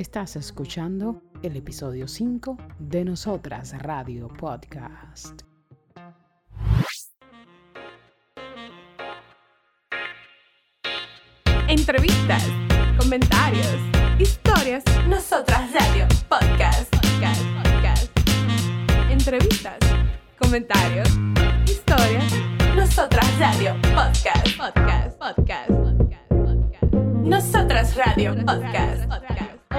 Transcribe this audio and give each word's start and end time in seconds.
Estás 0.00 0.34
escuchando 0.34 1.20
el 1.42 1.58
episodio 1.58 2.08
5 2.08 2.56
de 2.78 3.04
Nosotras 3.04 3.74
Radio 3.82 4.28
Podcast. 4.28 5.42
Entrevistas, 11.68 12.46
comentarios, 12.98 13.76
historias. 14.18 14.84
Nosotras 15.06 15.70
Radio 15.74 16.08
Podcast. 16.30 16.90
Podcast. 16.96 17.42
Podcast. 17.62 18.10
Entrevistas, 19.10 19.78
comentarios, 20.38 21.10
historias. 21.66 22.32
Nosotras 22.74 23.38
Radio 23.38 23.74
Podcast. 23.94 24.56
Podcast. 24.56 25.18
Podcast. 25.18 25.68
Podcast. 25.68 26.28
Podcast. 26.30 26.94
Nosotras 27.22 27.96
Radio 27.96 28.34
Podcast. 28.46 29.09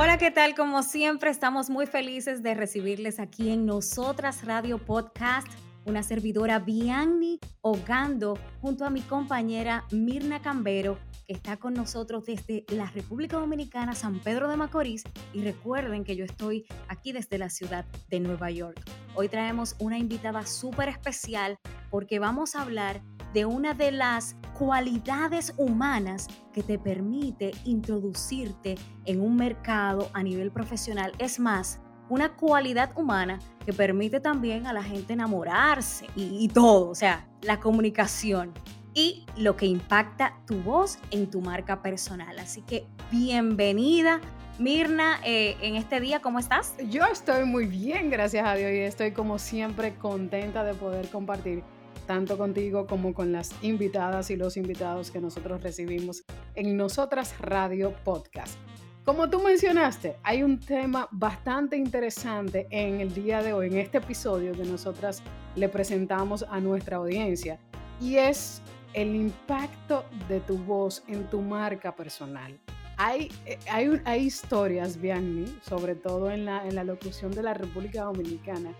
Hola, 0.03 0.17
¿qué 0.17 0.31
tal? 0.31 0.55
Como 0.55 0.81
siempre, 0.81 1.29
estamos 1.29 1.69
muy 1.69 1.85
felices 1.85 2.41
de 2.41 2.55
recibirles 2.55 3.19
aquí 3.19 3.51
en 3.51 3.67
Nosotras 3.67 4.43
Radio 4.45 4.79
Podcast, 4.79 5.47
una 5.91 6.03
servidora 6.03 6.59
Bianni 6.59 7.37
Ogando, 7.59 8.37
junto 8.61 8.85
a 8.85 8.89
mi 8.89 9.01
compañera 9.01 9.83
Mirna 9.91 10.41
Cambero, 10.41 10.97
que 11.27 11.33
está 11.33 11.57
con 11.57 11.73
nosotros 11.73 12.25
desde 12.25 12.63
la 12.69 12.89
República 12.89 13.37
Dominicana, 13.37 13.93
San 13.93 14.19
Pedro 14.19 14.49
de 14.49 14.55
Macorís. 14.55 15.03
Y 15.33 15.41
recuerden 15.41 16.05
que 16.05 16.15
yo 16.15 16.23
estoy 16.23 16.65
aquí 16.87 17.11
desde 17.11 17.37
la 17.37 17.49
ciudad 17.49 17.85
de 18.09 18.21
Nueva 18.21 18.49
York. 18.51 18.79
Hoy 19.15 19.27
traemos 19.27 19.75
una 19.79 19.97
invitada 19.97 20.45
súper 20.45 20.87
especial 20.87 21.57
porque 21.89 22.19
vamos 22.19 22.55
a 22.55 22.61
hablar 22.61 23.01
de 23.33 23.43
una 23.43 23.73
de 23.73 23.91
las 23.91 24.37
cualidades 24.57 25.53
humanas 25.57 26.27
que 26.53 26.63
te 26.63 26.79
permite 26.79 27.51
introducirte 27.65 28.75
en 29.03 29.19
un 29.19 29.35
mercado 29.35 30.09
a 30.13 30.23
nivel 30.23 30.51
profesional. 30.51 31.11
Es 31.19 31.37
más, 31.37 31.81
una 32.11 32.33
cualidad 32.35 32.91
humana 32.97 33.39
que 33.65 33.71
permite 33.71 34.19
también 34.19 34.67
a 34.67 34.73
la 34.73 34.83
gente 34.83 35.13
enamorarse 35.13 36.07
y, 36.13 36.49
todo, 36.49 36.89
o 36.89 36.95
sea, 36.95 37.25
la 37.41 37.61
comunicación 37.61 38.51
y 38.93 39.25
lo 39.37 39.55
que 39.55 39.65
impacta 39.65 40.37
tu 40.45 40.55
voz 40.57 40.99
en 41.11 41.29
tu 41.29 41.39
marca 41.39 41.81
personal. 41.81 42.37
Así 42.37 42.63
que 42.63 42.85
bienvenida. 43.11 44.19
Mirna, 44.59 45.21
eh, 45.23 45.55
en 45.61 45.77
este 45.77 46.01
día, 46.01 46.21
¿cómo 46.21 46.37
estás? 46.37 46.75
Yo 46.89 47.05
estoy 47.05 47.45
muy 47.45 47.65
bien, 47.65 48.09
gracias 48.09 48.45
a 48.45 48.55
Dios, 48.55 48.71
y 48.73 48.79
estoy 48.79 49.13
como 49.13 49.39
siempre 49.39 49.95
contenta 49.95 50.65
de 50.65 50.73
poder 50.73 51.07
compartir 51.07 51.63
tanto 52.05 52.37
contigo 52.37 52.87
como 52.87 53.13
con 53.13 53.31
las 53.31 53.51
invitadas 53.63 54.29
y 54.31 54.35
los 54.35 54.57
invitados 54.57 55.11
que 55.11 55.21
nosotros 55.21 55.63
recibimos 55.63 56.25
en 56.55 56.75
Nosotras 56.75 57.39
Radio 57.39 57.93
Podcast. 58.03 58.57
Como 59.05 59.27
tú 59.27 59.41
mencionaste, 59.41 60.17
hay 60.21 60.43
un 60.43 60.59
tema 60.59 61.07
bastante 61.09 61.75
interesante 61.75 62.67
en 62.69 63.01
el 63.01 63.11
día 63.15 63.41
de 63.41 63.51
hoy, 63.51 63.65
en 63.65 63.79
este 63.79 63.97
episodio 63.97 64.51
que 64.51 64.63
nosotras 64.63 65.23
le 65.55 65.67
presentamos 65.69 66.43
a 66.43 66.59
nuestra 66.59 66.97
audiencia, 66.97 67.57
y 67.99 68.17
es 68.17 68.61
el 68.93 69.15
impacto 69.15 70.05
de 70.29 70.39
tu 70.41 70.55
voz 70.55 71.03
en 71.07 71.27
tu 71.31 71.41
marca 71.41 71.95
personal. 71.95 72.59
Hay, 72.97 73.31
eh, 73.47 73.57
hay, 73.71 73.99
hay 74.05 74.21
historias, 74.21 75.01
Bianni, 75.01 75.47
sobre 75.63 75.95
todo 75.95 76.29
en 76.29 76.45
la, 76.45 76.67
en 76.67 76.75
la 76.75 76.83
locución 76.83 77.31
de 77.31 77.41
la 77.41 77.55
República 77.55 78.03
Dominicana, 78.03 78.71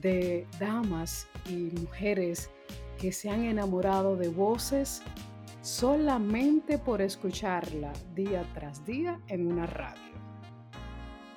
de 0.00 0.46
damas 0.60 1.26
y 1.48 1.72
mujeres 1.80 2.48
que 3.00 3.10
se 3.10 3.28
han 3.28 3.42
enamorado 3.42 4.16
de 4.16 4.28
voces 4.28 5.02
solamente 5.64 6.76
por 6.76 7.00
escucharla 7.00 7.90
día 8.14 8.44
tras 8.52 8.84
día 8.84 9.18
en 9.28 9.50
una 9.50 9.64
radio. 9.64 10.12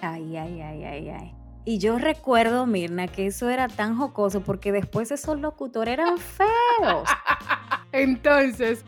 Ay, 0.01 0.35
ay, 0.35 0.61
ay, 0.61 0.83
ay, 0.83 1.09
ay. 1.09 1.35
Y 1.63 1.79
yo 1.79 1.97
recuerdo, 1.97 2.65
Mirna, 2.65 3.07
que 3.07 3.27
eso 3.27 3.49
era 3.49 3.69
tan 3.69 3.97
jocoso 3.97 4.41
porque 4.41 4.73
después 4.73 5.11
esos 5.11 5.39
locutores 5.39 5.93
eran 5.93 6.17
feos. 6.17 7.09
Entonces, 7.93 8.83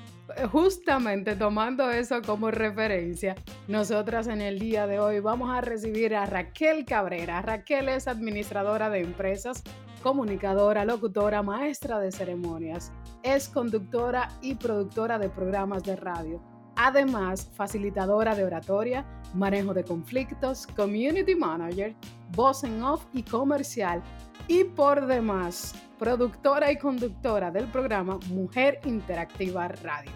justamente 0.51 1.37
tomando 1.37 1.89
eso 1.89 2.21
como 2.21 2.51
referencia, 2.51 3.35
nosotras 3.69 4.27
en 4.27 4.41
el 4.41 4.59
día 4.59 4.87
de 4.87 4.99
hoy 4.99 5.21
vamos 5.21 5.49
a 5.51 5.61
recibir 5.61 6.15
a 6.15 6.25
Raquel 6.25 6.83
Cabrera. 6.83 7.41
Raquel 7.41 7.87
es 7.87 8.09
administradora 8.09 8.89
de 8.89 8.99
empresas 8.99 9.63
comunicadora, 9.99 10.85
locutora, 10.85 11.43
maestra 11.43 11.99
de 11.99 12.11
ceremonias, 12.11 12.91
es 13.23 13.49
conductora 13.49 14.29
y 14.41 14.55
productora 14.55 15.19
de 15.19 15.29
programas 15.29 15.83
de 15.83 15.95
radio. 15.95 16.41
Además, 16.75 17.49
facilitadora 17.55 18.35
de 18.35 18.45
oratoria, 18.45 19.05
manejo 19.33 19.73
de 19.73 19.83
conflictos, 19.83 20.65
community 20.65 21.35
manager, 21.35 21.93
voz 22.31 22.63
en 22.63 22.81
off 22.81 23.03
y 23.13 23.23
comercial. 23.23 24.01
Y 24.47 24.63
por 24.63 25.05
demás, 25.05 25.75
productora 25.99 26.71
y 26.71 26.77
conductora 26.77 27.51
del 27.51 27.65
programa 27.65 28.17
Mujer 28.29 28.79
Interactiva 28.85 29.67
Radio. 29.67 30.11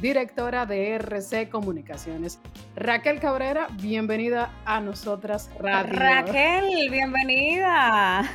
Directora 0.00 0.66
de 0.66 0.90
RC 0.94 1.48
Comunicaciones. 1.48 2.40
Raquel 2.76 3.20
Cabrera, 3.20 3.68
bienvenida 3.80 4.52
a 4.64 4.80
nosotras 4.80 5.50
Radio. 5.58 5.92
Raquel, 5.92 6.90
bienvenida. 6.90 8.28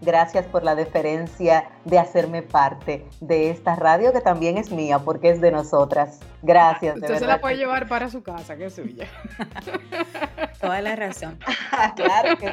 Gracias 0.00 0.44
por 0.46 0.62
la 0.62 0.74
deferencia 0.74 1.70
de 1.84 1.98
hacerme 1.98 2.42
parte 2.42 3.06
de 3.20 3.50
esta 3.50 3.76
radio 3.76 4.12
que 4.12 4.20
también 4.20 4.58
es 4.58 4.70
mía 4.70 4.98
porque 4.98 5.30
es 5.30 5.40
de 5.40 5.50
nosotras. 5.50 6.20
Gracias. 6.42 6.96
Usted 6.96 7.18
se 7.18 7.26
la 7.26 7.40
puede 7.40 7.56
llevar 7.56 7.88
para 7.88 8.10
su 8.10 8.22
casa, 8.22 8.56
que 8.56 8.66
es 8.66 8.74
suya. 8.74 9.08
Toda 10.60 10.80
la 10.80 10.96
razón. 10.96 11.38
claro 11.96 12.36
que 12.38 12.52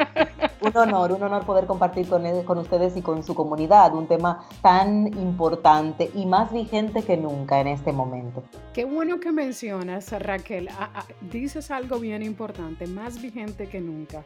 un 0.61 0.77
honor, 0.77 1.11
un 1.11 1.23
honor 1.23 1.45
poder 1.45 1.65
compartir 1.65 2.07
con, 2.07 2.43
con 2.43 2.57
ustedes 2.57 2.95
y 2.95 3.01
con 3.01 3.23
su 3.23 3.35
comunidad 3.35 3.93
un 3.93 4.07
tema 4.07 4.45
tan 4.61 5.07
importante 5.07 6.09
y 6.15 6.25
más 6.25 6.51
vigente 6.51 7.03
que 7.03 7.17
nunca 7.17 7.59
en 7.59 7.67
este 7.67 7.91
momento. 7.91 8.43
Qué 8.73 8.85
bueno 8.85 9.19
que 9.19 9.31
mencionas, 9.31 10.11
Raquel. 10.11 10.69
Ah, 10.79 10.89
ah, 10.95 11.05
dices 11.21 11.71
algo 11.71 11.99
bien 11.99 12.23
importante, 12.23 12.87
más 12.87 13.21
vigente 13.21 13.67
que 13.67 13.81
nunca 13.81 14.23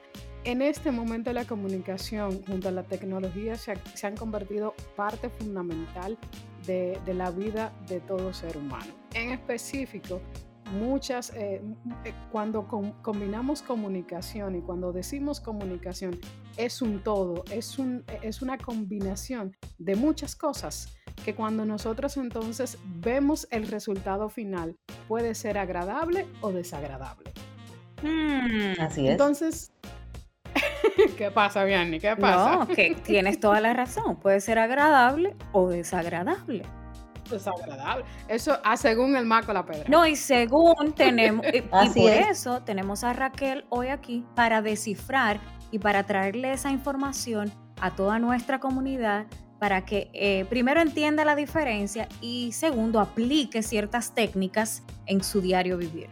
en 0.47 0.62
este 0.62 0.91
momento 0.91 1.34
la 1.34 1.44
comunicación 1.44 2.41
junto 2.44 2.69
a 2.69 2.72
la 2.72 2.84
tecnología 2.84 3.58
se, 3.58 3.74
han 4.08 4.16
convertido 4.16 4.74
parte 4.96 5.30
fundamental 5.30 6.18
de, 6.66 6.97
la 7.13 7.31
vida 7.31 7.74
de 7.90 8.00
todo 8.00 8.34
ser 8.34 8.56
humano. 8.56 8.94
En 9.13 9.31
específico, 9.31 10.22
muchas, 10.72 11.34
eh, 11.35 11.62
eh, 12.06 12.13
cuando 12.31 12.66
combinamos 13.02 13.62
comunicación 13.62 14.56
y 14.56 14.62
cuando 14.62 14.94
decimos 14.94 15.41
comunicación, 15.41 16.18
es 16.56 16.81
un 16.81 17.03
todo, 17.03 17.44
es, 17.52 17.78
un, 17.78 18.06
es 18.22 18.41
una 18.41 18.58
combinación 18.58 19.53
de 19.78 19.97
muchas 19.97 20.34
cosas 20.34 20.96
que 21.25 21.35
cuando 21.35 21.66
nosotros 21.66 22.16
entonces 22.16 22.78
vemos 22.85 23.50
el 23.52 23.68
resultado 23.68 24.29
final 24.29 24.78
puede 25.09 25.35
ser 25.35 25.58
agradable 25.58 26.25
o 26.40 26.53
desagradable. 26.53 27.34
Mm, 28.02 28.79
así 28.79 29.08
es. 29.08 29.12
Entonces, 29.12 29.72
¿Qué 31.17 31.31
pasa, 31.31 31.63
Vianney? 31.63 32.00
¿Qué 32.00 32.16
pasa? 32.16 32.57
No, 32.57 32.67
que 32.67 32.95
tienes 33.03 33.39
toda 33.39 33.59
la 33.59 33.73
razón. 33.73 34.17
Puede 34.17 34.39
ser 34.39 34.59
agradable 34.59 35.35
o 35.51 35.67
desagradable. 35.67 36.63
Desagradable. 37.29 38.05
Eso 38.28 38.59
a 38.63 38.78
según 38.78 39.16
el 39.16 39.25
marco 39.25 39.51
la 39.51 39.66
pedra. 39.66 39.85
No, 39.88 40.05
y 40.05 40.16
según 40.16 40.94
tenemos, 40.95 41.44
y, 41.51 41.61
por 42.00 42.11
eso 42.11 42.61
tenemos 42.61 43.03
a 43.03 43.13
Raquel 43.13 43.66
hoy 43.69 43.88
aquí 43.88 44.23
para 44.35 44.61
descifrar 44.61 45.39
y 45.72 45.79
para 45.79 46.03
traerle 46.03 46.53
esa 46.53 46.69
información 46.69 47.51
a 47.81 47.95
toda 47.95 48.19
nuestra 48.19 48.59
comunidad 48.59 49.25
para 49.59 49.85
que 49.85 50.11
eh, 50.13 50.45
primero 50.49 50.81
entienda 50.81 51.25
la 51.25 51.35
diferencia 51.35 52.07
y 52.22 52.51
segundo 52.51 52.99
aplique 52.99 53.63
ciertas 53.63 54.13
técnicas 54.13 54.84
en 55.07 55.23
su 55.23 55.41
diario 55.41 55.78
vivir. 55.78 56.09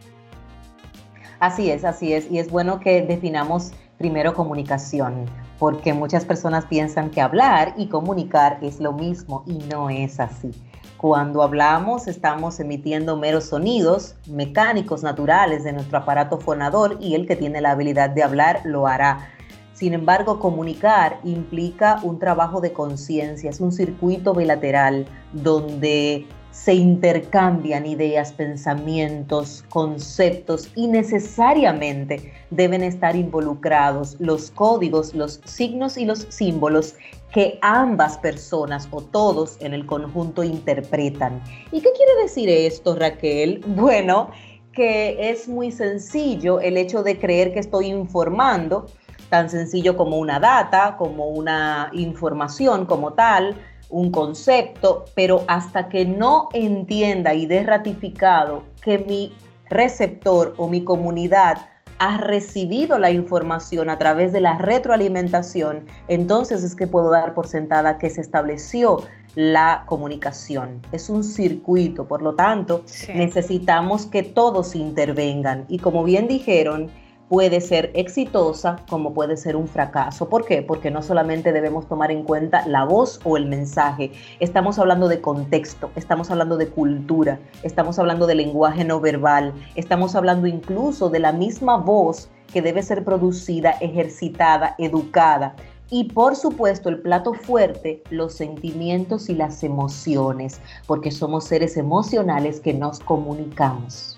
Así 1.38 1.70
es, 1.70 1.84
así 1.84 2.12
es. 2.12 2.28
Y 2.30 2.40
es 2.40 2.50
bueno 2.50 2.80
que 2.80 3.02
definamos 3.02 3.72
primero 3.98 4.34
comunicación, 4.34 5.26
porque 5.58 5.94
muchas 5.94 6.24
personas 6.24 6.66
piensan 6.66 7.10
que 7.10 7.20
hablar 7.20 7.74
y 7.76 7.88
comunicar 7.88 8.58
es 8.62 8.80
lo 8.80 8.92
mismo 8.92 9.42
y 9.46 9.58
no 9.70 9.90
es 9.90 10.20
así. 10.20 10.50
Cuando 10.96 11.42
hablamos 11.42 12.08
estamos 12.08 12.58
emitiendo 12.58 13.16
meros 13.16 13.44
sonidos 13.44 14.14
mecánicos 14.28 15.02
naturales 15.02 15.62
de 15.64 15.72
nuestro 15.72 15.98
aparato 15.98 16.38
fonador 16.38 16.96
y 17.00 17.14
el 17.14 17.26
que 17.26 17.36
tiene 17.36 17.60
la 17.60 17.72
habilidad 17.72 18.10
de 18.10 18.22
hablar 18.22 18.62
lo 18.64 18.86
hará. 18.86 19.28
Sin 19.74 19.92
embargo, 19.92 20.40
comunicar 20.40 21.20
implica 21.22 22.00
un 22.02 22.18
trabajo 22.18 22.62
de 22.62 22.72
conciencia, 22.72 23.50
es 23.50 23.60
un 23.60 23.72
circuito 23.72 24.32
bilateral 24.32 25.06
donde 25.34 26.26
se 26.64 26.74
intercambian 26.74 27.86
ideas, 27.86 28.32
pensamientos, 28.32 29.62
conceptos 29.68 30.68
y 30.74 30.88
necesariamente 30.88 32.32
deben 32.50 32.82
estar 32.82 33.14
involucrados 33.14 34.16
los 34.18 34.50
códigos, 34.50 35.14
los 35.14 35.40
signos 35.44 35.96
y 35.96 36.06
los 36.06 36.26
símbolos 36.30 36.94
que 37.32 37.58
ambas 37.60 38.18
personas 38.18 38.88
o 38.90 39.02
todos 39.02 39.58
en 39.60 39.74
el 39.74 39.84
conjunto 39.86 40.42
interpretan. 40.42 41.40
¿Y 41.70 41.82
qué 41.82 41.90
quiere 41.92 42.22
decir 42.22 42.48
esto, 42.48 42.96
Raquel? 42.96 43.62
Bueno, 43.66 44.30
que 44.72 45.30
es 45.30 45.46
muy 45.48 45.70
sencillo 45.70 46.60
el 46.60 46.78
hecho 46.78 47.02
de 47.02 47.18
creer 47.18 47.52
que 47.52 47.60
estoy 47.60 47.86
informando, 47.86 48.86
tan 49.28 49.50
sencillo 49.50 49.96
como 49.96 50.18
una 50.18 50.40
data, 50.40 50.96
como 50.96 51.28
una 51.28 51.90
información 51.92 52.86
como 52.86 53.12
tal, 53.12 53.56
un 53.88 54.10
concepto, 54.10 55.04
pero 55.14 55.44
hasta 55.48 55.88
que 55.88 56.04
no 56.04 56.48
entienda 56.52 57.34
y 57.34 57.46
dé 57.46 57.62
ratificado 57.62 58.64
que 58.82 58.98
mi 58.98 59.32
receptor 59.68 60.54
o 60.56 60.68
mi 60.68 60.84
comunidad 60.84 61.58
ha 61.98 62.18
recibido 62.18 62.98
la 62.98 63.10
información 63.10 63.88
a 63.88 63.98
través 63.98 64.32
de 64.32 64.40
la 64.40 64.58
retroalimentación, 64.58 65.86
entonces 66.08 66.62
es 66.62 66.74
que 66.74 66.86
puedo 66.86 67.10
dar 67.10 67.34
por 67.34 67.46
sentada 67.46 67.98
que 67.98 68.10
se 68.10 68.20
estableció 68.20 69.02
la 69.34 69.84
comunicación. 69.86 70.80
Es 70.92 71.08
un 71.10 71.22
circuito, 71.22 72.06
por 72.06 72.22
lo 72.22 72.34
tanto, 72.34 72.84
necesitamos 73.14 74.06
que 74.06 74.22
todos 74.22 74.74
intervengan. 74.74 75.66
Y 75.68 75.78
como 75.78 76.04
bien 76.04 76.26
dijeron, 76.26 76.90
puede 77.28 77.60
ser 77.60 77.90
exitosa 77.94 78.76
como 78.88 79.12
puede 79.12 79.36
ser 79.36 79.56
un 79.56 79.66
fracaso. 79.66 80.28
¿Por 80.28 80.44
qué? 80.44 80.62
Porque 80.62 80.90
no 80.90 81.02
solamente 81.02 81.52
debemos 81.52 81.88
tomar 81.88 82.10
en 82.10 82.22
cuenta 82.22 82.66
la 82.66 82.84
voz 82.84 83.20
o 83.24 83.36
el 83.36 83.46
mensaje, 83.46 84.12
estamos 84.40 84.78
hablando 84.78 85.08
de 85.08 85.20
contexto, 85.20 85.90
estamos 85.96 86.30
hablando 86.30 86.56
de 86.56 86.68
cultura, 86.68 87.40
estamos 87.62 87.98
hablando 87.98 88.26
de 88.26 88.36
lenguaje 88.36 88.84
no 88.84 89.00
verbal, 89.00 89.52
estamos 89.74 90.14
hablando 90.14 90.46
incluso 90.46 91.10
de 91.10 91.18
la 91.18 91.32
misma 91.32 91.76
voz 91.76 92.28
que 92.52 92.62
debe 92.62 92.82
ser 92.82 93.04
producida, 93.04 93.70
ejercitada, 93.80 94.76
educada. 94.78 95.56
Y 95.88 96.04
por 96.04 96.34
supuesto 96.34 96.88
el 96.88 97.00
plato 97.00 97.32
fuerte, 97.32 98.02
los 98.10 98.34
sentimientos 98.34 99.28
y 99.28 99.34
las 99.34 99.62
emociones, 99.62 100.60
porque 100.86 101.12
somos 101.12 101.44
seres 101.44 101.76
emocionales 101.76 102.58
que 102.60 102.74
nos 102.74 102.98
comunicamos. 102.98 104.15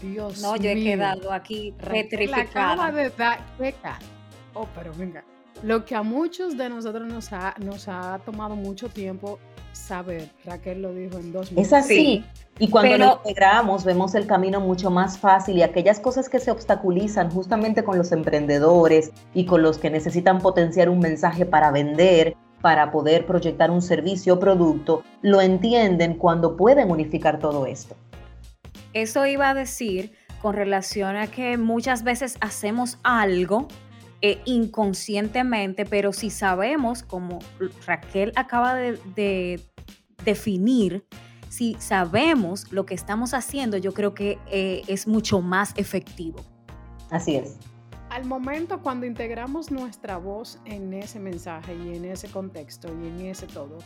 Dios 0.00 0.40
No, 0.42 0.56
yo 0.56 0.70
he 0.70 0.74
quedado 0.74 1.32
aquí 1.32 1.72
petrificada. 1.72 2.90
de 2.92 3.10
dar, 3.10 3.40
Oh, 4.54 4.66
pero 4.74 4.92
venga. 4.96 5.22
Lo 5.62 5.84
que 5.84 5.94
a 5.94 6.02
muchos 6.02 6.56
de 6.56 6.68
nosotros 6.68 7.06
nos 7.08 7.32
ha, 7.32 7.54
nos 7.58 7.88
ha 7.88 8.20
tomado 8.24 8.56
mucho 8.56 8.88
tiempo 8.88 9.38
saber, 9.72 10.30
Raquel 10.44 10.82
lo 10.82 10.92
dijo 10.92 11.18
en 11.18 11.32
dos 11.32 11.50
minutos. 11.52 11.66
Es 11.66 11.72
así. 11.72 12.24
Y 12.58 12.68
cuando 12.68 12.96
nos 12.98 13.16
integramos, 13.18 13.84
vemos 13.84 14.14
el 14.14 14.26
camino 14.26 14.60
mucho 14.60 14.90
más 14.90 15.18
fácil 15.18 15.58
y 15.58 15.62
aquellas 15.62 16.00
cosas 16.00 16.28
que 16.28 16.38
se 16.38 16.50
obstaculizan 16.50 17.30
justamente 17.30 17.84
con 17.84 17.98
los 17.98 18.12
emprendedores 18.12 19.12
y 19.34 19.44
con 19.44 19.62
los 19.62 19.78
que 19.78 19.90
necesitan 19.90 20.38
potenciar 20.38 20.88
un 20.88 20.98
mensaje 20.98 21.44
para 21.44 21.70
vender, 21.70 22.34
para 22.62 22.90
poder 22.90 23.26
proyectar 23.26 23.70
un 23.70 23.82
servicio 23.82 24.34
o 24.34 24.40
producto, 24.40 25.02
lo 25.20 25.42
entienden 25.42 26.14
cuando 26.14 26.56
pueden 26.56 26.90
unificar 26.90 27.38
todo 27.38 27.66
esto. 27.66 27.94
Eso 28.96 29.26
iba 29.26 29.50
a 29.50 29.52
decir 29.54 30.12
con 30.40 30.54
relación 30.54 31.16
a 31.16 31.26
que 31.26 31.58
muchas 31.58 32.02
veces 32.02 32.38
hacemos 32.40 32.98
algo 33.02 33.68
eh, 34.22 34.40
inconscientemente, 34.46 35.84
pero 35.84 36.14
si 36.14 36.30
sabemos, 36.30 37.02
como 37.02 37.40
Raquel 37.86 38.32
acaba 38.36 38.74
de, 38.74 39.60
definir, 40.24 41.04
si 41.50 41.76
sabemos 41.78 42.72
lo 42.72 42.86
que 42.86 42.94
estamos 42.94 43.34
haciendo, 43.34 43.76
yo 43.76 43.92
creo 43.92 44.14
que 44.14 44.38
eh, 44.50 44.80
es 44.86 45.06
mucho 45.06 45.42
más 45.42 45.74
efectivo. 45.76 46.38
Así 47.10 47.36
es. 47.36 47.58
Al 48.08 48.24
momento 48.24 48.80
cuando 48.80 49.04
integramos 49.04 49.70
nuestra 49.70 50.16
voz 50.16 50.58
en 50.64 50.94
ese 50.94 51.20
mensaje 51.20 51.74
y 51.74 51.96
en 51.96 52.06
ese 52.06 52.28
contexto 52.28 52.88
y 52.88 53.08
en 53.08 53.26
ese 53.26 53.46
todo, 53.46 53.76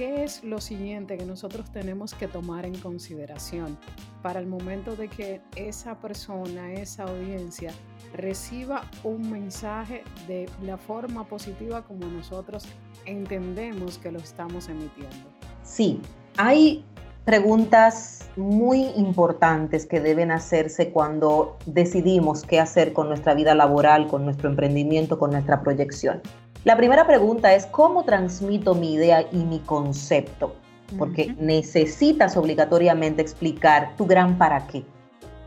¿qué 0.00 0.24
es 0.24 0.42
lo 0.42 0.62
siguiente 0.62 1.18
que 1.18 1.26
nosotros 1.26 1.70
tenemos 1.72 2.14
que 2.14 2.26
tomar 2.26 2.64
en 2.64 2.74
consideración 2.78 3.76
para 4.22 4.40
el 4.40 4.46
momento 4.46 4.96
de 4.96 5.08
que 5.08 5.42
esa 5.56 6.00
persona, 6.00 6.72
esa 6.72 7.02
audiencia, 7.02 7.70
reciba 8.14 8.88
un 9.04 9.30
mensaje 9.30 10.02
de 10.26 10.48
la 10.62 10.78
forma 10.78 11.24
positiva 11.24 11.82
como 11.82 12.06
nosotros 12.06 12.66
entendemos 13.04 13.98
que 13.98 14.10
lo 14.10 14.20
estamos 14.20 14.70
emitiendo? 14.70 15.28
Sí, 15.64 16.00
hay 16.38 16.82
preguntas 17.26 18.30
muy 18.38 18.84
importantes 18.96 19.84
que 19.84 20.00
deben 20.00 20.30
hacerse 20.30 20.92
cuando 20.92 21.58
decidimos 21.66 22.44
qué 22.44 22.58
hacer 22.58 22.94
con 22.94 23.08
nuestra 23.08 23.34
vida 23.34 23.54
laboral, 23.54 24.06
con 24.06 24.24
nuestro 24.24 24.48
emprendimiento, 24.48 25.18
con 25.18 25.32
nuestra 25.32 25.60
proyección. 25.60 26.22
La 26.62 26.76
primera 26.76 27.06
pregunta 27.06 27.54
es, 27.54 27.64
¿cómo 27.64 28.04
transmito 28.04 28.74
mi 28.74 28.92
idea 28.92 29.26
y 29.32 29.38
mi 29.38 29.60
concepto? 29.60 30.56
Porque 30.98 31.34
necesitas 31.38 32.36
obligatoriamente 32.36 33.22
explicar 33.22 33.96
tu 33.96 34.04
gran 34.04 34.36
para 34.36 34.66
qué. 34.66 34.84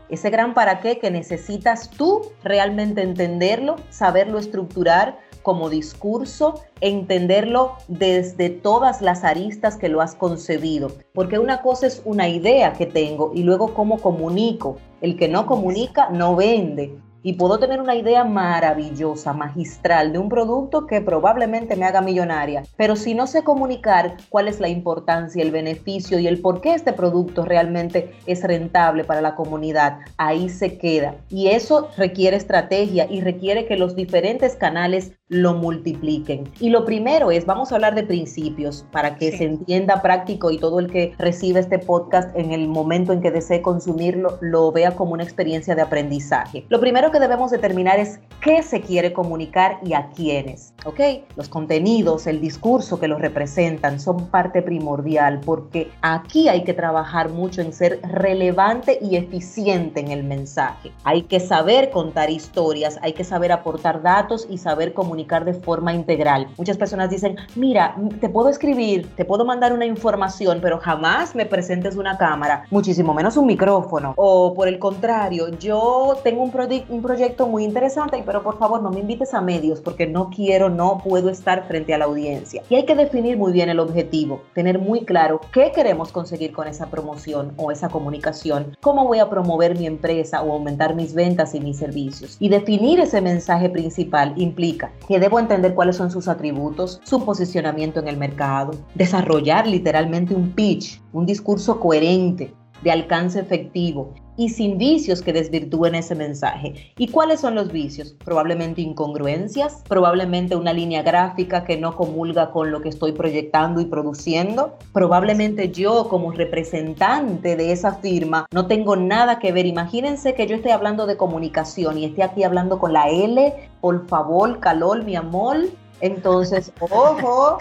Ese 0.08 0.30
gran 0.30 0.54
para 0.54 0.80
qué 0.80 0.98
que 0.98 1.12
necesitas 1.12 1.88
tú 1.88 2.22
realmente 2.42 3.02
entenderlo, 3.02 3.76
saberlo 3.90 4.40
estructurar 4.40 5.20
como 5.42 5.70
discurso, 5.70 6.60
entenderlo 6.80 7.76
desde 7.86 8.50
todas 8.50 9.00
las 9.00 9.22
aristas 9.22 9.76
que 9.76 9.88
lo 9.88 10.00
has 10.00 10.16
concebido. 10.16 10.90
Porque 11.12 11.38
una 11.38 11.62
cosa 11.62 11.86
es 11.86 12.02
una 12.04 12.28
idea 12.28 12.72
que 12.72 12.86
tengo 12.86 13.30
y 13.32 13.44
luego 13.44 13.72
cómo 13.72 13.98
comunico. 13.98 14.78
El 15.00 15.16
que 15.16 15.28
no 15.28 15.46
comunica 15.46 16.08
no 16.10 16.34
vende 16.34 16.98
y 17.24 17.32
puedo 17.32 17.58
tener 17.58 17.80
una 17.80 17.96
idea 17.96 18.22
maravillosa, 18.22 19.32
magistral 19.32 20.12
de 20.12 20.18
un 20.18 20.28
producto 20.28 20.86
que 20.86 21.00
probablemente 21.00 21.74
me 21.74 21.86
haga 21.86 22.02
millonaria, 22.02 22.62
pero 22.76 22.94
si 22.94 23.14
no 23.14 23.26
sé 23.26 23.42
comunicar 23.42 24.18
cuál 24.28 24.46
es 24.46 24.60
la 24.60 24.68
importancia, 24.68 25.42
el 25.42 25.50
beneficio 25.50 26.18
y 26.20 26.28
el 26.28 26.40
por 26.40 26.60
qué 26.60 26.74
este 26.74 26.92
producto 26.92 27.44
realmente 27.44 28.14
es 28.26 28.44
rentable 28.44 29.04
para 29.04 29.22
la 29.22 29.34
comunidad, 29.34 30.00
ahí 30.18 30.50
se 30.50 30.76
queda. 30.76 31.16
Y 31.30 31.48
eso 31.48 31.88
requiere 31.96 32.36
estrategia 32.36 33.10
y 33.10 33.22
requiere 33.22 33.66
que 33.66 33.78
los 33.78 33.96
diferentes 33.96 34.54
canales 34.54 35.12
lo 35.28 35.54
multipliquen. 35.54 36.44
Y 36.60 36.68
lo 36.68 36.84
primero 36.84 37.30
es, 37.30 37.46
vamos 37.46 37.72
a 37.72 37.76
hablar 37.76 37.94
de 37.94 38.02
principios 38.02 38.84
para 38.92 39.16
que 39.16 39.34
se 39.34 39.44
entienda 39.44 40.02
práctico 40.02 40.50
y 40.50 40.58
todo 40.58 40.78
el 40.78 40.90
que 40.90 41.14
recibe 41.18 41.60
este 41.60 41.78
podcast 41.78 42.34
en 42.36 42.52
el 42.52 42.68
momento 42.68 43.12
en 43.12 43.22
que 43.22 43.30
desee 43.30 43.62
consumirlo 43.62 44.36
lo 44.42 44.70
vea 44.70 44.94
como 44.94 45.14
una 45.14 45.24
experiencia 45.24 45.74
de 45.74 45.80
aprendizaje. 45.80 46.66
Lo 46.68 46.78
primero 46.78 47.10
que 47.10 47.20
debemos 47.20 47.50
determinar 47.50 47.98
es 47.98 48.20
qué 48.42 48.62
se 48.62 48.82
quiere 48.82 49.14
comunicar 49.14 49.78
y 49.82 49.94
a 49.94 50.10
quiénes, 50.10 50.74
¿ok? 50.84 51.00
Los 51.36 51.48
contenidos, 51.48 52.26
el 52.26 52.42
discurso 52.42 53.00
que 53.00 53.08
los 53.08 53.20
representan 53.20 54.00
son 54.00 54.28
parte 54.28 54.60
primordial 54.60 55.40
porque 55.40 55.90
aquí 56.02 56.48
hay 56.48 56.64
que 56.64 56.74
trabajar 56.74 57.30
mucho 57.30 57.62
en 57.62 57.72
ser 57.72 57.98
relevante 58.02 58.98
y 59.00 59.16
eficiente 59.16 60.00
en 60.00 60.08
el 60.08 60.22
mensaje. 60.22 60.92
Hay 61.04 61.22
que 61.22 61.40
saber 61.40 61.90
contar 61.90 62.28
historias, 62.28 62.98
hay 63.00 63.14
que 63.14 63.24
saber 63.24 63.52
aportar 63.52 64.02
datos 64.02 64.46
y 64.50 64.58
saber 64.58 64.92
comunicar 64.92 65.14
comunicar 65.24 65.44
de 65.44 65.54
forma 65.54 65.94
integral. 65.94 66.48
Muchas 66.58 66.76
personas 66.76 67.10
dicen, 67.10 67.36
mira, 67.56 67.96
te 68.20 68.28
puedo 68.28 68.48
escribir, 68.48 69.08
te 69.16 69.24
puedo 69.24 69.44
mandar 69.44 69.72
una 69.72 69.86
información, 69.86 70.58
pero 70.60 70.78
jamás 70.78 71.34
me 71.34 71.46
presentes 71.46 71.96
una 71.96 72.18
cámara, 72.18 72.64
muchísimo 72.70 73.14
menos 73.14 73.36
un 73.36 73.46
micrófono. 73.46 74.14
O 74.16 74.54
por 74.54 74.68
el 74.68 74.78
contrario, 74.78 75.48
yo 75.58 76.16
tengo 76.22 76.42
un, 76.42 76.52
un 76.88 77.02
proyecto 77.02 77.46
muy 77.46 77.64
interesante, 77.64 78.22
pero 78.24 78.42
por 78.42 78.58
favor 78.58 78.82
no 78.82 78.90
me 78.90 79.00
invites 79.00 79.34
a 79.34 79.40
medios 79.40 79.80
porque 79.80 80.06
no 80.06 80.30
quiero, 80.30 80.68
no 80.68 80.98
puedo 80.98 81.30
estar 81.30 81.66
frente 81.66 81.94
a 81.94 81.98
la 81.98 82.04
audiencia. 82.04 82.62
Y 82.68 82.74
hay 82.74 82.84
que 82.84 82.94
definir 82.94 83.36
muy 83.36 83.52
bien 83.52 83.68
el 83.68 83.80
objetivo, 83.80 84.42
tener 84.54 84.78
muy 84.78 85.04
claro 85.04 85.40
qué 85.52 85.72
queremos 85.74 86.12
conseguir 86.12 86.52
con 86.52 86.68
esa 86.68 86.86
promoción 86.86 87.52
o 87.56 87.70
esa 87.70 87.88
comunicación, 87.88 88.76
cómo 88.80 89.06
voy 89.06 89.18
a 89.20 89.30
promover 89.30 89.78
mi 89.78 89.86
empresa 89.86 90.42
o 90.42 90.52
aumentar 90.52 90.94
mis 90.94 91.14
ventas 91.14 91.54
y 91.54 91.60
mis 91.60 91.78
servicios. 91.78 92.36
Y 92.40 92.48
definir 92.48 93.00
ese 93.00 93.20
mensaje 93.20 93.68
principal 93.70 94.34
implica 94.36 94.92
que 95.08 95.20
debo 95.20 95.38
entender 95.38 95.74
cuáles 95.74 95.96
son 95.96 96.10
sus 96.10 96.28
atributos, 96.28 97.00
su 97.04 97.24
posicionamiento 97.24 98.00
en 98.00 98.08
el 98.08 98.16
mercado, 98.16 98.72
desarrollar 98.94 99.66
literalmente 99.66 100.34
un 100.34 100.52
pitch, 100.52 101.02
un 101.12 101.26
discurso 101.26 101.80
coherente, 101.80 102.54
de 102.82 102.90
alcance 102.90 103.40
efectivo 103.40 104.14
y 104.36 104.48
sin 104.48 104.78
vicios 104.78 105.22
que 105.22 105.32
desvirtúen 105.32 105.94
ese 105.94 106.14
mensaje. 106.14 106.92
¿Y 106.96 107.08
cuáles 107.08 107.40
son 107.40 107.54
los 107.54 107.70
vicios? 107.70 108.14
Probablemente 108.24 108.80
incongruencias, 108.80 109.82
probablemente 109.88 110.56
una 110.56 110.72
línea 110.72 111.02
gráfica 111.02 111.64
que 111.64 111.76
no 111.76 111.96
comulga 111.96 112.50
con 112.50 112.70
lo 112.70 112.80
que 112.80 112.88
estoy 112.88 113.12
proyectando 113.12 113.80
y 113.80 113.86
produciendo, 113.86 114.76
probablemente 114.92 115.70
yo 115.70 116.08
como 116.08 116.32
representante 116.32 117.56
de 117.56 117.72
esa 117.72 117.94
firma 117.94 118.46
no 118.50 118.66
tengo 118.66 118.96
nada 118.96 119.38
que 119.38 119.52
ver. 119.52 119.66
Imagínense 119.66 120.34
que 120.34 120.46
yo 120.46 120.56
esté 120.56 120.72
hablando 120.72 121.06
de 121.06 121.16
comunicación 121.16 121.98
y 121.98 122.06
esté 122.06 122.22
aquí 122.22 122.42
hablando 122.42 122.78
con 122.78 122.92
la 122.92 123.08
L, 123.08 123.54
por 123.80 124.06
favor, 124.08 124.60
calor, 124.60 125.04
mi 125.04 125.16
amor. 125.16 125.58
Entonces, 126.00 126.72
ojo, 126.80 127.58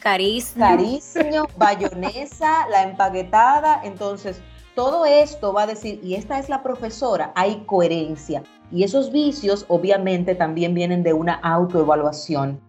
Cariño. 0.00 0.44
Cariño, 0.56 1.46
bayonesa, 1.56 2.68
la 2.70 2.84
empaquetada. 2.84 3.80
Entonces, 3.84 4.40
todo 4.78 5.04
esto 5.06 5.52
va 5.52 5.62
a 5.62 5.66
decir, 5.66 5.98
y 6.04 6.14
esta 6.14 6.38
es 6.38 6.48
la 6.48 6.62
profesora, 6.62 7.32
hay 7.34 7.64
coherencia. 7.66 8.44
Y 8.70 8.84
esos 8.84 9.10
vicios 9.10 9.64
obviamente 9.66 10.36
también 10.36 10.72
vienen 10.72 11.02
de 11.02 11.12
una 11.14 11.34
autoevaluación. 11.34 12.60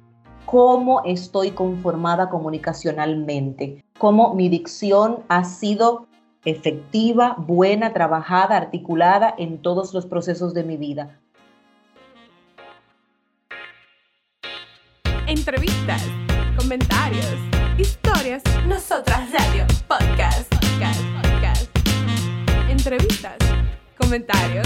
¿Cómo 0.48 1.04
estoy 1.06 1.52
conformada 1.52 2.32
comunicacionalmente? 2.32 3.86
¿Cómo 4.00 4.34
mi 4.34 4.50
dicción 4.50 5.20
ha 5.28 5.44
sido 5.44 6.08
efectiva, 6.46 7.36
buena, 7.38 7.94
trabajada, 7.94 8.58
articulada 8.58 9.36
en 9.38 9.62
todos 9.62 9.94
los 9.94 10.08
procesos 10.08 10.56
de 10.56 10.64
mi 10.64 10.78
vida. 10.78 11.20
Entrevistas, 15.28 16.02
comentarios, 16.58 17.36
historias, 17.78 18.42
nosotras 18.68 19.32
radio, 19.32 19.68
podcast. 19.88 20.52
Entrevistas, 22.80 23.36
comentarios, 23.98 24.66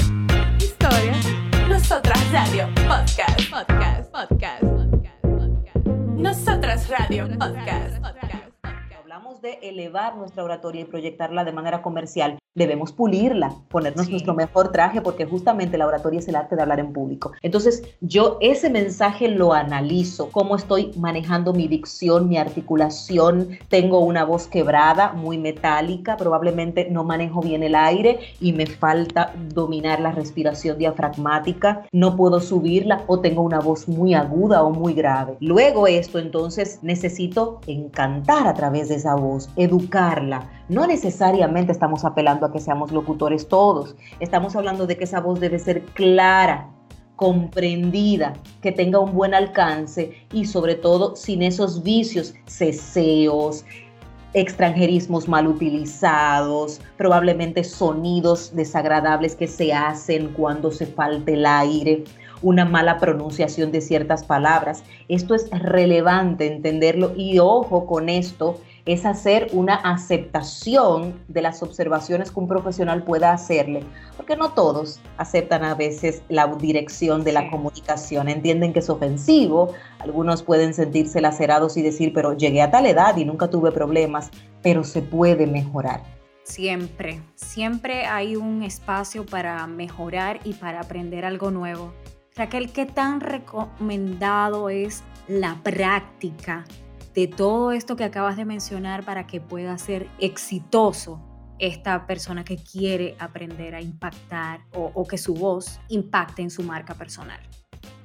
historias, 0.60 1.25
nosotras 1.67 2.32
radio, 2.32 2.67
podcast, 2.88 3.50
podcast, 3.50 4.12
podcast, 4.12 4.62
podcast, 4.62 5.22
podcast. 5.24 5.88
Nosotras 6.13 6.89
radio, 6.89 7.27
podcast, 7.39 7.98
podcast. 7.98 8.96
Hablamos 9.00 9.41
de 9.41 9.53
elevar 9.63 10.15
nuestra 10.15 10.43
oratoria 10.43 10.82
y 10.82 10.86
proyectarla 10.86 11.43
de 11.43 11.53
manera 11.53 11.82
comercial 11.82 12.38
debemos 12.55 12.91
pulirla, 12.91 13.51
ponernos 13.69 14.10
nuestro 14.10 14.36
mejor 14.36 14.72
traje, 14.72 15.01
porque 15.01 15.25
justamente 15.25 15.77
la 15.77 15.88
oratoria 15.88 16.19
es 16.19 16.27
el 16.27 16.36
arte 16.36 16.55
de 16.55 16.62
hablar 16.62 16.79
en 16.79 16.93
público. 16.93 17.31
Entonces, 17.41 17.83
yo 18.01 18.38
ese 18.41 18.69
mensaje 18.69 19.27
lo 19.27 19.53
analizo, 19.53 20.29
cómo 20.29 20.55
estoy 20.55 20.91
manejando 20.98 21.53
mi 21.53 21.67
dicción, 21.67 22.29
mi 22.29 22.38
articulación, 22.38 23.57
tengo 23.69 24.00
una 24.00 24.24
voz 24.24 24.48
quebrada, 24.48 25.13
muy 25.13 25.39
metálica, 25.39 26.15
probablemente 26.15 26.88
no 26.91 27.03
manejo 27.03 27.41
bien 27.41 27.63
el 27.63 27.74
aire 27.74 28.19
y 28.39 28.53
me 28.53 28.67
falta 28.67 29.33
dominar 29.53 30.00
la 30.00 30.12
respiración 30.12 30.77
diafragmática, 30.77 31.88
no 31.91 32.15
puedo 32.15 32.39
subirla 32.39 33.03
o 33.07 33.19
tengo 33.19 33.41
una 33.41 33.60
voz 33.60 33.88
muy 33.88 34.13
aguda 34.13 34.63
o 34.63 34.69
muy 34.69 34.93
grave. 34.93 35.38
Luego 35.39 35.88
esto, 35.88 36.19
entonces, 36.19 36.79
necesito 36.83 37.62
encantar 37.65 38.48
a 38.48 38.53
través 38.53 38.89
de 38.89 38.95
esa 38.95 39.15
voz, 39.15 39.50
educarla. 39.55 40.50
No 40.69 40.88
necesariamente 40.88 41.72
estamos 41.72 42.05
apelando 42.05 42.42
a 42.45 42.51
que 42.51 42.59
seamos 42.59 42.91
locutores 42.91 43.47
todos. 43.47 43.95
Estamos 44.19 44.55
hablando 44.55 44.88
de 44.88 44.97
que 44.97 45.03
esa 45.03 45.19
voz 45.19 45.39
debe 45.39 45.59
ser 45.59 45.83
clara, 45.93 46.69
comprendida, 47.15 48.33
que 48.62 48.71
tenga 48.71 49.00
un 49.00 49.13
buen 49.13 49.33
alcance 49.33 50.13
y 50.31 50.45
sobre 50.45 50.75
todo 50.75 51.15
sin 51.15 51.43
esos 51.43 51.83
vicios, 51.83 52.33
ceseos, 52.47 53.63
extranjerismos 54.33 55.27
mal 55.27 55.47
utilizados, 55.47 56.81
probablemente 56.97 57.63
sonidos 57.63 58.55
desagradables 58.55 59.35
que 59.35 59.47
se 59.47 59.73
hacen 59.73 60.29
cuando 60.29 60.71
se 60.71 60.88
falta 60.88 61.31
el 61.31 61.45
aire, 61.45 62.03
una 62.41 62.65
mala 62.65 62.97
pronunciación 62.97 63.71
de 63.71 63.81
ciertas 63.81 64.23
palabras. 64.23 64.83
Esto 65.07 65.35
es 65.35 65.50
relevante 65.51 66.47
entenderlo 66.47 67.13
y 67.15 67.39
ojo 67.39 67.85
con 67.85 68.09
esto 68.09 68.59
es 68.86 69.06
hacer 69.06 69.48
una 69.54 69.75
aceptación 69.75 71.22
de 71.28 71.42
las 71.42 71.63
observaciones 71.63 72.32
que 72.32 72.40
un 72.40 72.48
profesional 72.48 73.04
pueda 73.04 73.32
hacerle, 73.32 73.84
porque 74.18 74.36
no 74.36 74.52
todos 74.54 75.00
aceptan 75.18 75.63
a 75.63 75.74
veces 75.74 76.22
la 76.28 76.48
dirección 76.48 77.24
de 77.24 77.32
la 77.32 77.50
comunicación, 77.50 78.28
entienden 78.28 78.74
que 78.74 78.80
es 78.80 78.90
ofensivo, 78.90 79.74
algunos 80.00 80.44
pueden 80.44 80.74
sentirse 80.74 81.22
lacerados 81.22 81.78
y 81.78 81.82
decir, 81.82 82.12
pero 82.13 82.34
llegué 82.34 82.62
a 82.62 82.72
tal 82.72 82.86
edad 82.86 83.16
y 83.16 83.24
nunca 83.24 83.50
tuve 83.50 83.72
problemas, 83.72 84.32
pero 84.62 84.84
se 84.84 85.02
puede 85.02 85.48
mejorar. 85.48 86.04
Siempre, 86.44 87.22
siempre 87.36 88.06
hay 88.06 88.36
un 88.36 88.63
espacio 88.63 89.25
para 89.25 89.66
mejorar 89.66 90.42
y 90.44 90.54
para 90.54 90.82
aprender 90.82 91.24
algo 91.24 91.52
nuevo. 91.52 91.94
Raquel, 92.36 92.74
¿qué 92.74 92.86
tan 92.86 93.22
recomendado 93.22 94.70
es 94.70 95.04
la 95.30 95.58
práctica 95.63 96.66
de 97.13 97.27
todo 97.27 97.72
esto 97.72 97.96
que 97.96 98.03
acabas 98.03 98.38
de 98.38 98.46
mencionar 98.46 99.03
para 99.03 99.27
que 99.27 99.39
pueda 99.39 99.77
ser 99.77 100.08
exitoso 100.20 101.20
esta 101.60 102.08
persona 102.08 102.43
que 102.43 102.58
quiere 102.58 103.15
aprender 103.20 103.75
a 103.75 103.82
impactar 103.82 104.62
o, 104.74 105.05
que 105.05 105.17
su 105.17 105.34
voz 105.34 105.79
impacte 105.89 106.41
en 106.41 106.50
su 106.50 106.63
marca 106.63 106.96
personal? 106.96 107.39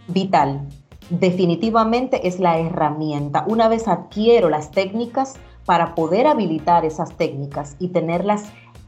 Vital. 0.08 0.68
Definitivamente 1.10 2.28
es 2.28 2.38
la 2.38 2.58
herramienta. 2.58 3.44
Una 3.48 3.68
vez 3.68 3.88
adquiero 3.88 4.50
las 4.50 4.70
técnicas 4.70 5.36
para 5.64 5.94
poder 5.94 6.26
habilitar 6.26 6.84
esas 6.84 7.16
técnicas 7.16 7.76
y 7.78 7.88
tenerlas 7.88 8.44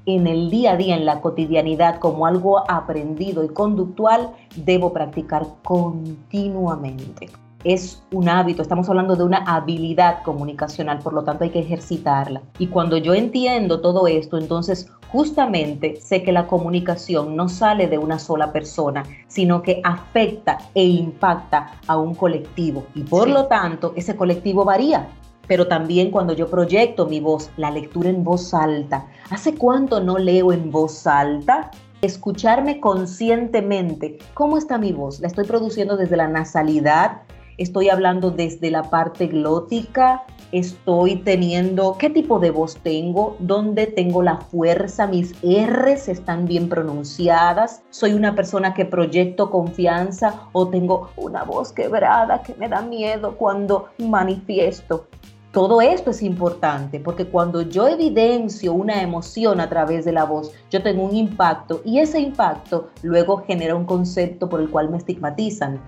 en 0.06 0.26
el 0.26 0.50
día 0.50 0.72
a 0.72 0.76
día, 0.76 0.96
en 0.96 1.06
la 1.06 1.20
cotidianidad, 1.20 1.98
como 1.98 2.26
algo 2.26 2.70
aprendido 2.70 3.44
y 3.44 3.48
conductual, 3.48 4.32
debo 4.56 4.92
practicar 4.92 5.46
continuamente 5.62 7.30
es 7.64 8.02
un 8.12 8.28
hábito, 8.28 8.62
estamos 8.62 8.88
hablando 8.88 9.16
de 9.16 9.24
una 9.24 9.38
habilidad 9.38 10.22
comunicacional, 10.22 10.98
por 11.00 11.12
lo 11.12 11.24
tanto 11.24 11.44
hay 11.44 11.50
que 11.50 11.60
ejercitarla. 11.60 12.42
Y 12.58 12.68
cuando 12.68 12.96
yo 12.96 13.14
entiendo 13.14 13.80
todo 13.80 14.06
esto, 14.06 14.38
entonces 14.38 14.90
justamente 15.08 15.96
sé 15.96 16.22
que 16.22 16.32
la 16.32 16.46
comunicación 16.46 17.36
no 17.36 17.48
sale 17.48 17.88
de 17.88 17.98
una 17.98 18.18
sola 18.18 18.52
persona, 18.52 19.02
sino 19.26 19.62
que 19.62 19.80
afecta 19.84 20.58
e 20.74 20.84
impacta 20.84 21.72
a 21.86 21.98
un 21.98 22.14
colectivo. 22.14 22.84
Y 22.94 23.02
por 23.02 23.28
lo 23.28 23.46
tanto, 23.46 23.92
ese 23.96 24.16
colectivo 24.16 24.64
varía. 24.64 25.08
Pero 25.46 25.66
también 25.66 26.12
cuando 26.12 26.32
yo 26.32 26.48
proyecto 26.48 27.06
mi 27.06 27.18
voz, 27.18 27.50
la 27.56 27.72
lectura 27.72 28.08
en 28.08 28.22
voz 28.22 28.54
alta. 28.54 29.06
¿Hace 29.30 29.56
cuánto 29.56 30.00
no 30.00 30.16
leo 30.16 30.52
en 30.52 30.70
voz 30.70 31.08
alta? 31.08 31.72
Escucharme 32.02 32.78
conscientemente. 32.78 34.18
¿Cómo 34.32 34.56
está 34.56 34.78
mi 34.78 34.92
voz? 34.92 35.18
¿La 35.18 35.26
estoy 35.26 35.44
produciendo 35.44 35.96
desde 35.96 36.16
la 36.16 36.28
nasalidad? 36.28 37.22
Estoy 37.60 37.90
hablando 37.90 38.30
desde 38.30 38.70
la 38.70 38.84
parte 38.84 39.26
glótica, 39.26 40.24
estoy 40.50 41.16
teniendo, 41.16 41.96
qué 41.98 42.08
tipo 42.08 42.38
de 42.38 42.50
voz 42.50 42.78
tengo, 42.82 43.36
dónde 43.38 43.86
tengo 43.86 44.22
la 44.22 44.38
fuerza, 44.38 45.06
mis 45.06 45.34
R's 45.42 46.08
están 46.08 46.46
bien 46.46 46.70
pronunciadas, 46.70 47.82
soy 47.90 48.14
una 48.14 48.34
persona 48.34 48.72
que 48.72 48.86
proyecto 48.86 49.50
confianza 49.50 50.48
o 50.52 50.68
tengo 50.68 51.10
una 51.16 51.44
voz 51.44 51.72
quebrada 51.72 52.42
que 52.42 52.54
me 52.54 52.68
da 52.68 52.80
miedo 52.80 53.36
cuando 53.36 53.90
manifiesto. 53.98 55.06
Todo 55.52 55.82
esto 55.82 56.10
es 56.12 56.22
importante 56.22 56.98
porque 57.00 57.26
cuando 57.26 57.62
yo 57.62 57.88
evidencio 57.88 58.72
una 58.72 59.02
emoción 59.02 59.60
a 59.60 59.68
través 59.68 60.04
de 60.04 60.12
la 60.12 60.24
voz, 60.24 60.52
yo 60.70 60.80
tengo 60.82 61.02
un 61.02 61.14
impacto 61.14 61.82
y 61.84 61.98
ese 61.98 62.20
impacto 62.20 62.88
luego 63.02 63.42
genera 63.46 63.74
un 63.74 63.84
concepto 63.84 64.48
por 64.48 64.60
el 64.60 64.70
cual 64.70 64.90
me 64.90 64.96
estigmatizan 64.96 65.80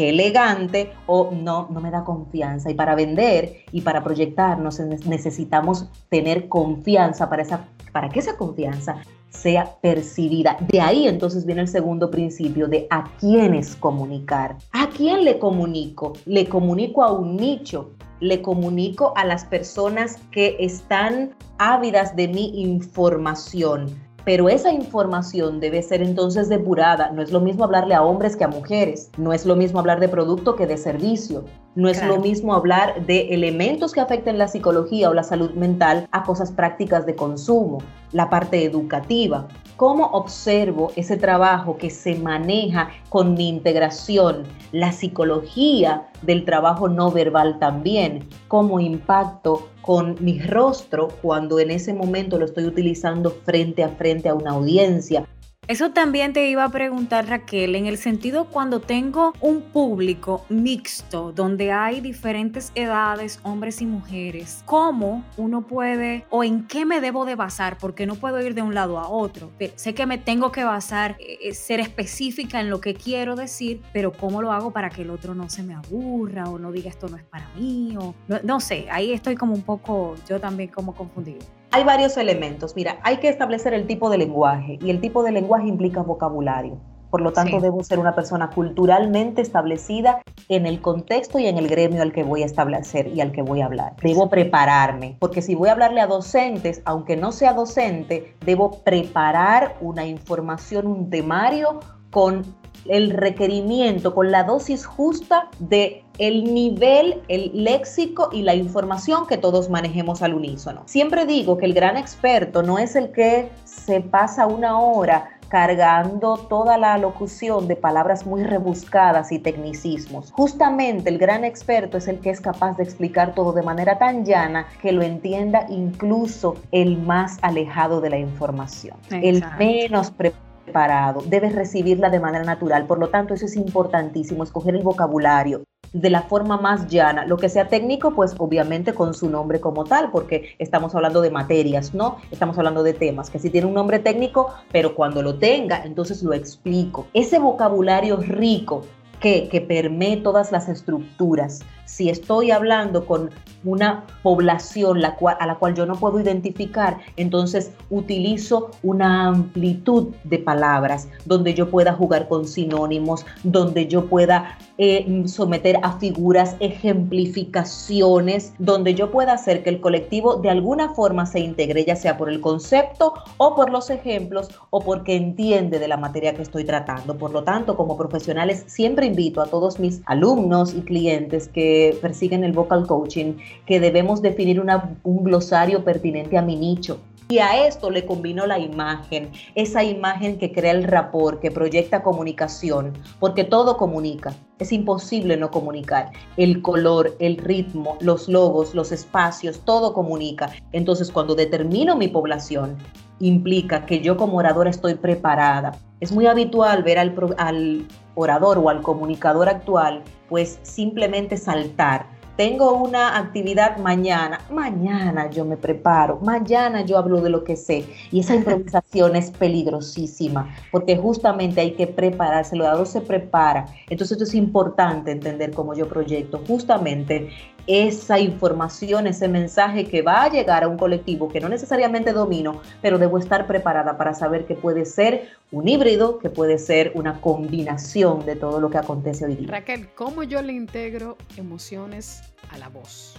que 0.00 0.08
elegante 0.08 0.94
o 1.04 1.30
no, 1.30 1.68
no 1.68 1.78
me 1.78 1.90
da 1.90 2.04
confianza. 2.04 2.70
Y 2.70 2.74
para 2.74 2.94
vender 2.94 3.66
y 3.70 3.82
para 3.82 4.02
proyectarnos 4.02 4.80
necesitamos 4.80 5.90
tener 6.08 6.48
confianza 6.48 7.28
para, 7.28 7.42
esa, 7.42 7.68
para 7.92 8.08
que 8.08 8.20
esa 8.20 8.38
confianza 8.38 9.02
sea 9.28 9.76
percibida. 9.82 10.56
De 10.70 10.80
ahí 10.80 11.06
entonces 11.06 11.44
viene 11.44 11.60
el 11.60 11.68
segundo 11.68 12.10
principio 12.10 12.66
de 12.66 12.86
a 12.88 13.10
quiénes 13.20 13.76
comunicar. 13.76 14.56
¿A 14.72 14.88
quién 14.88 15.22
le 15.22 15.38
comunico? 15.38 16.14
Le 16.24 16.48
comunico 16.48 17.04
a 17.04 17.12
un 17.12 17.36
nicho, 17.36 17.90
le 18.20 18.40
comunico 18.40 19.12
a 19.16 19.26
las 19.26 19.44
personas 19.44 20.16
que 20.30 20.56
están 20.60 21.34
ávidas 21.58 22.16
de 22.16 22.26
mi 22.26 22.62
información 22.62 23.94
pero 24.24 24.48
esa 24.48 24.72
información 24.72 25.60
debe 25.60 25.82
ser 25.82 26.02
entonces 26.02 26.48
depurada. 26.48 27.10
No 27.10 27.22
es 27.22 27.32
lo 27.32 27.40
mismo 27.40 27.64
hablarle 27.64 27.94
a 27.94 28.02
hombres 28.02 28.36
que 28.36 28.44
a 28.44 28.48
mujeres, 28.48 29.10
no 29.16 29.32
es 29.32 29.46
lo 29.46 29.56
mismo 29.56 29.80
hablar 29.80 30.00
de 30.00 30.08
producto 30.08 30.56
que 30.56 30.66
de 30.66 30.76
servicio, 30.76 31.44
no 31.74 31.88
es 31.88 32.04
lo 32.04 32.18
mismo 32.18 32.54
hablar 32.54 33.06
de 33.06 33.28
elementos 33.32 33.92
que 33.92 34.00
afecten 34.00 34.38
la 34.38 34.48
psicología 34.48 35.08
o 35.08 35.14
la 35.14 35.22
salud 35.22 35.52
mental 35.52 36.08
a 36.10 36.24
cosas 36.24 36.50
prácticas 36.50 37.06
de 37.06 37.14
consumo, 37.14 37.78
la 38.12 38.28
parte 38.28 38.64
educativa. 38.64 39.46
¿Cómo 39.76 40.06
observo 40.06 40.90
ese 40.96 41.16
trabajo 41.16 41.78
que 41.78 41.90
se 41.90 42.16
maneja 42.16 42.90
con 43.08 43.34
mi 43.34 43.48
integración, 43.48 44.42
la 44.72 44.92
psicología 44.92 46.08
del 46.22 46.44
trabajo 46.44 46.88
no 46.88 47.10
verbal 47.10 47.58
también? 47.58 48.28
¿Cómo 48.48 48.80
impacto 48.80 49.68
con 49.80 50.16
mi 50.20 50.40
rostro 50.40 51.08
cuando 51.22 51.60
en 51.60 51.70
ese 51.70 51.94
momento 51.94 52.38
lo 52.38 52.46
estoy 52.46 52.64
utilizando 52.64 53.30
frente 53.30 53.84
a 53.84 53.88
frente 53.90 54.28
a 54.28 54.34
una 54.34 54.50
audiencia? 54.50 55.26
Eso 55.70 55.92
también 55.92 56.32
te 56.32 56.50
iba 56.50 56.64
a 56.64 56.68
preguntar 56.68 57.28
Raquel, 57.28 57.76
en 57.76 57.86
el 57.86 57.96
sentido 57.96 58.46
cuando 58.46 58.80
tengo 58.80 59.34
un 59.40 59.62
público 59.62 60.44
mixto, 60.48 61.30
donde 61.30 61.70
hay 61.70 62.00
diferentes 62.00 62.72
edades, 62.74 63.38
hombres 63.44 63.80
y 63.80 63.86
mujeres, 63.86 64.64
¿cómo 64.66 65.24
uno 65.36 65.68
puede 65.68 66.26
o 66.28 66.42
en 66.42 66.66
qué 66.66 66.84
me 66.84 67.00
debo 67.00 67.24
de 67.24 67.36
basar? 67.36 67.78
Porque 67.78 68.04
no 68.04 68.16
puedo 68.16 68.44
ir 68.44 68.54
de 68.54 68.62
un 68.62 68.74
lado 68.74 68.98
a 68.98 69.08
otro. 69.08 69.52
sé 69.76 69.94
que 69.94 70.06
me 70.06 70.18
tengo 70.18 70.50
que 70.50 70.64
basar, 70.64 71.14
eh, 71.20 71.38
eh, 71.40 71.54
ser 71.54 71.78
específica 71.78 72.60
en 72.60 72.68
lo 72.68 72.80
que 72.80 72.94
quiero 72.94 73.36
decir, 73.36 73.80
pero 73.92 74.10
¿cómo 74.10 74.42
lo 74.42 74.50
hago 74.50 74.72
para 74.72 74.90
que 74.90 75.02
el 75.02 75.10
otro 75.10 75.36
no 75.36 75.48
se 75.48 75.62
me 75.62 75.74
aburra 75.74 76.50
o 76.50 76.58
no 76.58 76.72
diga 76.72 76.90
esto 76.90 77.08
no 77.08 77.16
es 77.16 77.22
para 77.22 77.48
mí? 77.50 77.94
O, 77.96 78.12
no, 78.26 78.40
no 78.42 78.58
sé, 78.58 78.88
ahí 78.90 79.12
estoy 79.12 79.36
como 79.36 79.54
un 79.54 79.62
poco, 79.62 80.16
yo 80.28 80.40
también 80.40 80.70
como 80.70 80.96
confundido. 80.96 81.59
Hay 81.72 81.84
varios 81.84 82.16
elementos. 82.16 82.74
Mira, 82.74 82.98
hay 83.04 83.18
que 83.18 83.28
establecer 83.28 83.74
el 83.74 83.86
tipo 83.86 84.10
de 84.10 84.18
lenguaje 84.18 84.78
y 84.82 84.90
el 84.90 85.00
tipo 85.00 85.22
de 85.22 85.30
lenguaje 85.30 85.68
implica 85.68 86.02
vocabulario. 86.02 86.80
Por 87.10 87.20
lo 87.20 87.32
tanto, 87.32 87.60
debo 87.60 87.82
ser 87.82 87.98
una 87.98 88.14
persona 88.14 88.50
culturalmente 88.50 89.42
establecida 89.42 90.22
en 90.48 90.66
el 90.66 90.80
contexto 90.80 91.38
y 91.38 91.46
en 91.46 91.58
el 91.58 91.68
gremio 91.68 92.02
al 92.02 92.12
que 92.12 92.22
voy 92.22 92.42
a 92.42 92.46
establecer 92.46 93.08
y 93.08 93.20
al 93.20 93.32
que 93.32 93.42
voy 93.42 93.60
a 93.60 93.66
hablar. 93.66 93.94
Debo 94.02 94.30
prepararme, 94.30 95.16
porque 95.18 95.42
si 95.42 95.56
voy 95.56 95.68
a 95.68 95.72
hablarle 95.72 96.00
a 96.00 96.06
docentes, 96.06 96.82
aunque 96.84 97.16
no 97.16 97.32
sea 97.32 97.52
docente, 97.52 98.36
debo 98.44 98.82
preparar 98.84 99.76
una 99.80 100.06
información, 100.06 100.86
un 100.86 101.10
temario 101.10 101.80
con 102.10 102.42
el 102.86 103.10
requerimiento, 103.10 104.14
con 104.14 104.30
la 104.30 104.44
dosis 104.44 104.86
justa 104.86 105.48
de 105.58 106.04
el 106.20 106.52
nivel, 106.52 107.22
el 107.28 107.50
léxico 107.54 108.28
y 108.30 108.42
la 108.42 108.54
información 108.54 109.26
que 109.26 109.38
todos 109.38 109.70
manejemos 109.70 110.20
al 110.20 110.34
unísono. 110.34 110.82
Siempre 110.84 111.24
digo 111.24 111.56
que 111.56 111.64
el 111.64 111.72
gran 111.72 111.96
experto 111.96 112.62
no 112.62 112.78
es 112.78 112.94
el 112.94 113.10
que 113.10 113.48
se 113.64 114.02
pasa 114.02 114.46
una 114.46 114.78
hora 114.78 115.30
cargando 115.48 116.36
toda 116.36 116.76
la 116.76 116.98
locución 116.98 117.66
de 117.68 117.74
palabras 117.74 118.26
muy 118.26 118.44
rebuscadas 118.44 119.32
y 119.32 119.38
tecnicismos. 119.38 120.30
Justamente 120.32 121.08
el 121.08 121.16
gran 121.16 121.42
experto 121.42 121.96
es 121.96 122.06
el 122.06 122.20
que 122.20 122.28
es 122.28 122.40
capaz 122.42 122.76
de 122.76 122.84
explicar 122.84 123.34
todo 123.34 123.52
de 123.52 123.62
manera 123.62 123.98
tan 123.98 124.26
llana 124.26 124.66
que 124.82 124.92
lo 124.92 125.02
entienda 125.02 125.66
incluso 125.70 126.54
el 126.70 126.98
más 126.98 127.38
alejado 127.40 128.02
de 128.02 128.10
la 128.10 128.18
información, 128.18 128.98
el 129.10 129.42
menos 129.58 130.10
preparado 130.10 130.50
preparado, 130.62 131.22
debes 131.26 131.54
recibirla 131.54 132.10
de 132.10 132.20
manera 132.20 132.44
natural. 132.44 132.86
Por 132.86 132.98
lo 132.98 133.08
tanto, 133.08 133.32
eso 133.32 133.46
es 133.46 133.56
importantísimo, 133.56 134.44
escoger 134.44 134.76
el 134.76 134.82
vocabulario 134.82 135.64
de 135.92 136.10
la 136.10 136.22
forma 136.22 136.56
más 136.56 136.88
llana. 136.88 137.24
Lo 137.26 137.36
que 137.36 137.48
sea 137.48 137.68
técnico, 137.68 138.12
pues 138.14 138.34
obviamente 138.38 138.94
con 138.94 139.14
su 139.14 139.28
nombre 139.28 139.60
como 139.60 139.84
tal, 139.84 140.10
porque 140.10 140.54
estamos 140.58 140.94
hablando 140.94 141.20
de 141.20 141.30
materias, 141.30 141.94
¿no? 141.94 142.16
Estamos 142.30 142.56
hablando 142.58 142.82
de 142.82 142.94
temas, 142.94 143.30
que 143.30 143.38
si 143.38 143.50
tiene 143.50 143.66
un 143.66 143.74
nombre 143.74 143.98
técnico, 143.98 144.54
pero 144.72 144.94
cuando 144.94 145.22
lo 145.22 145.36
tenga, 145.36 145.82
entonces 145.84 146.22
lo 146.22 146.32
explico. 146.32 147.06
Ese 147.14 147.38
vocabulario 147.38 148.16
rico 148.16 148.82
que, 149.20 149.48
que 149.48 149.60
permee 149.60 150.16
todas 150.16 150.52
las 150.52 150.68
estructuras. 150.68 151.60
Si 151.90 152.08
estoy 152.08 152.52
hablando 152.52 153.04
con 153.04 153.30
una 153.64 154.06
población 154.22 155.04
a 155.04 155.46
la 155.46 155.56
cual 155.58 155.74
yo 155.74 155.84
no 155.86 155.96
puedo 155.96 156.20
identificar, 156.20 156.98
entonces 157.16 157.72
utilizo 157.90 158.70
una 158.82 159.26
amplitud 159.26 160.14
de 160.24 160.38
palabras 160.38 161.08
donde 161.24 161.52
yo 161.52 161.68
pueda 161.68 161.92
jugar 161.92 162.28
con 162.28 162.46
sinónimos, 162.46 163.26
donde 163.42 163.88
yo 163.88 164.06
pueda 164.06 164.56
eh, 164.78 165.24
someter 165.26 165.78
a 165.82 165.98
figuras, 165.98 166.56
ejemplificaciones, 166.60 168.54
donde 168.58 168.94
yo 168.94 169.10
pueda 169.10 169.32
hacer 169.32 169.62
que 169.62 169.70
el 169.70 169.80
colectivo 169.80 170.36
de 170.36 170.50
alguna 170.50 170.94
forma 170.94 171.26
se 171.26 171.40
integre, 171.40 171.84
ya 171.84 171.96
sea 171.96 172.16
por 172.16 172.30
el 172.30 172.40
concepto 172.40 173.14
o 173.36 173.56
por 173.56 173.70
los 173.70 173.90
ejemplos 173.90 174.48
o 174.70 174.80
porque 174.80 175.16
entiende 175.16 175.80
de 175.80 175.88
la 175.88 175.96
materia 175.96 176.34
que 176.34 176.42
estoy 176.42 176.64
tratando. 176.64 177.18
Por 177.18 177.32
lo 177.32 177.42
tanto, 177.42 177.76
como 177.76 177.96
profesionales, 177.98 178.62
siempre 178.68 179.06
invito 179.06 179.42
a 179.42 179.46
todos 179.46 179.80
mis 179.80 180.00
alumnos 180.06 180.72
y 180.72 180.80
clientes 180.82 181.48
que 181.48 181.79
persiguen 182.00 182.44
el 182.44 182.52
vocal 182.52 182.86
coaching 182.86 183.34
que 183.66 183.80
debemos 183.80 184.22
definir 184.22 184.60
un 184.60 185.24
glosario 185.24 185.84
pertinente 185.84 186.36
a 186.38 186.42
mi 186.42 186.56
nicho. 186.56 187.00
Y 187.30 187.38
a 187.38 187.64
esto 187.64 187.90
le 187.90 188.06
combino 188.06 188.44
la 188.44 188.58
imagen, 188.58 189.30
esa 189.54 189.84
imagen 189.84 190.36
que 190.36 190.50
crea 190.50 190.72
el 190.72 190.82
rapport, 190.82 191.40
que 191.40 191.52
proyecta 191.52 192.02
comunicación, 192.02 192.92
porque 193.20 193.44
todo 193.44 193.76
comunica. 193.76 194.34
Es 194.58 194.72
imposible 194.72 195.36
no 195.36 195.48
comunicar. 195.52 196.10
El 196.36 196.60
color, 196.60 197.14
el 197.20 197.36
ritmo, 197.36 197.96
los 198.00 198.28
logos, 198.28 198.74
los 198.74 198.90
espacios, 198.90 199.60
todo 199.64 199.94
comunica. 199.94 200.50
Entonces, 200.72 201.12
cuando 201.12 201.36
determino 201.36 201.94
mi 201.94 202.08
población, 202.08 202.76
implica 203.20 203.86
que 203.86 204.00
yo 204.00 204.16
como 204.16 204.38
oradora 204.38 204.70
estoy 204.70 204.94
preparada. 204.94 205.72
Es 206.00 206.12
muy 206.12 206.26
habitual 206.26 206.82
ver 206.82 206.98
al, 206.98 207.86
orador 208.14 208.58
o 208.58 208.68
al 208.68 208.82
comunicador 208.82 209.48
actual, 209.48 210.02
pues 210.28 210.58
simplemente 210.62 211.36
saltar 211.36 212.06
tengo 212.40 212.72
una 212.72 213.18
actividad 213.18 213.76
mañana, 213.76 214.40
mañana 214.50 215.28
yo 215.28 215.44
me 215.44 215.58
preparo, 215.58 216.20
mañana 216.22 216.80
yo 216.86 216.96
hablo 216.96 217.20
de 217.20 217.28
lo 217.28 217.44
que 217.44 217.54
sé. 217.54 217.84
Y 218.10 218.20
esa 218.20 218.34
improvisación 218.34 219.14
es 219.14 219.30
peligrosísima, 219.30 220.48
porque 220.72 220.96
justamente 220.96 221.60
hay 221.60 221.72
que 221.72 221.86
prepararse, 221.86 222.54
el 222.54 222.62
orador 222.62 222.86
se 222.86 223.02
prepara. 223.02 223.66
Entonces 223.90 224.12
esto 224.12 224.24
es 224.24 224.34
importante 224.34 225.10
entender 225.10 225.50
cómo 225.50 225.74
yo 225.74 225.86
proyecto 225.86 226.40
justamente 226.48 227.28
esa 227.66 228.18
información, 228.18 229.06
ese 229.06 229.28
mensaje 229.28 229.86
que 229.86 230.02
va 230.02 230.24
a 230.24 230.30
llegar 230.30 230.64
a 230.64 230.68
un 230.68 230.78
colectivo 230.78 231.28
que 231.28 231.40
no 231.40 231.48
necesariamente 231.48 232.12
domino, 232.12 232.60
pero 232.82 232.98
debo 232.98 233.18
estar 233.18 233.46
preparada 233.46 233.96
para 233.96 234.14
saber 234.14 234.46
que 234.46 234.54
puede 234.54 234.84
ser 234.84 235.28
un 235.52 235.68
híbrido, 235.68 236.18
que 236.18 236.30
puede 236.30 236.58
ser 236.58 236.92
una 236.94 237.20
combinación 237.20 238.24
de 238.24 238.36
todo 238.36 238.60
lo 238.60 238.70
que 238.70 238.78
acontece 238.78 239.24
hoy 239.24 239.36
día. 239.36 239.48
Raquel, 239.50 239.88
¿cómo 239.94 240.22
yo 240.22 240.42
le 240.42 240.52
integro 240.52 241.16
emociones 241.36 242.22
a 242.50 242.58
la 242.58 242.68
voz? 242.68 243.16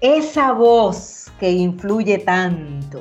Esa 0.00 0.52
voz 0.52 1.32
que 1.40 1.50
influye 1.50 2.18
tanto, 2.18 3.00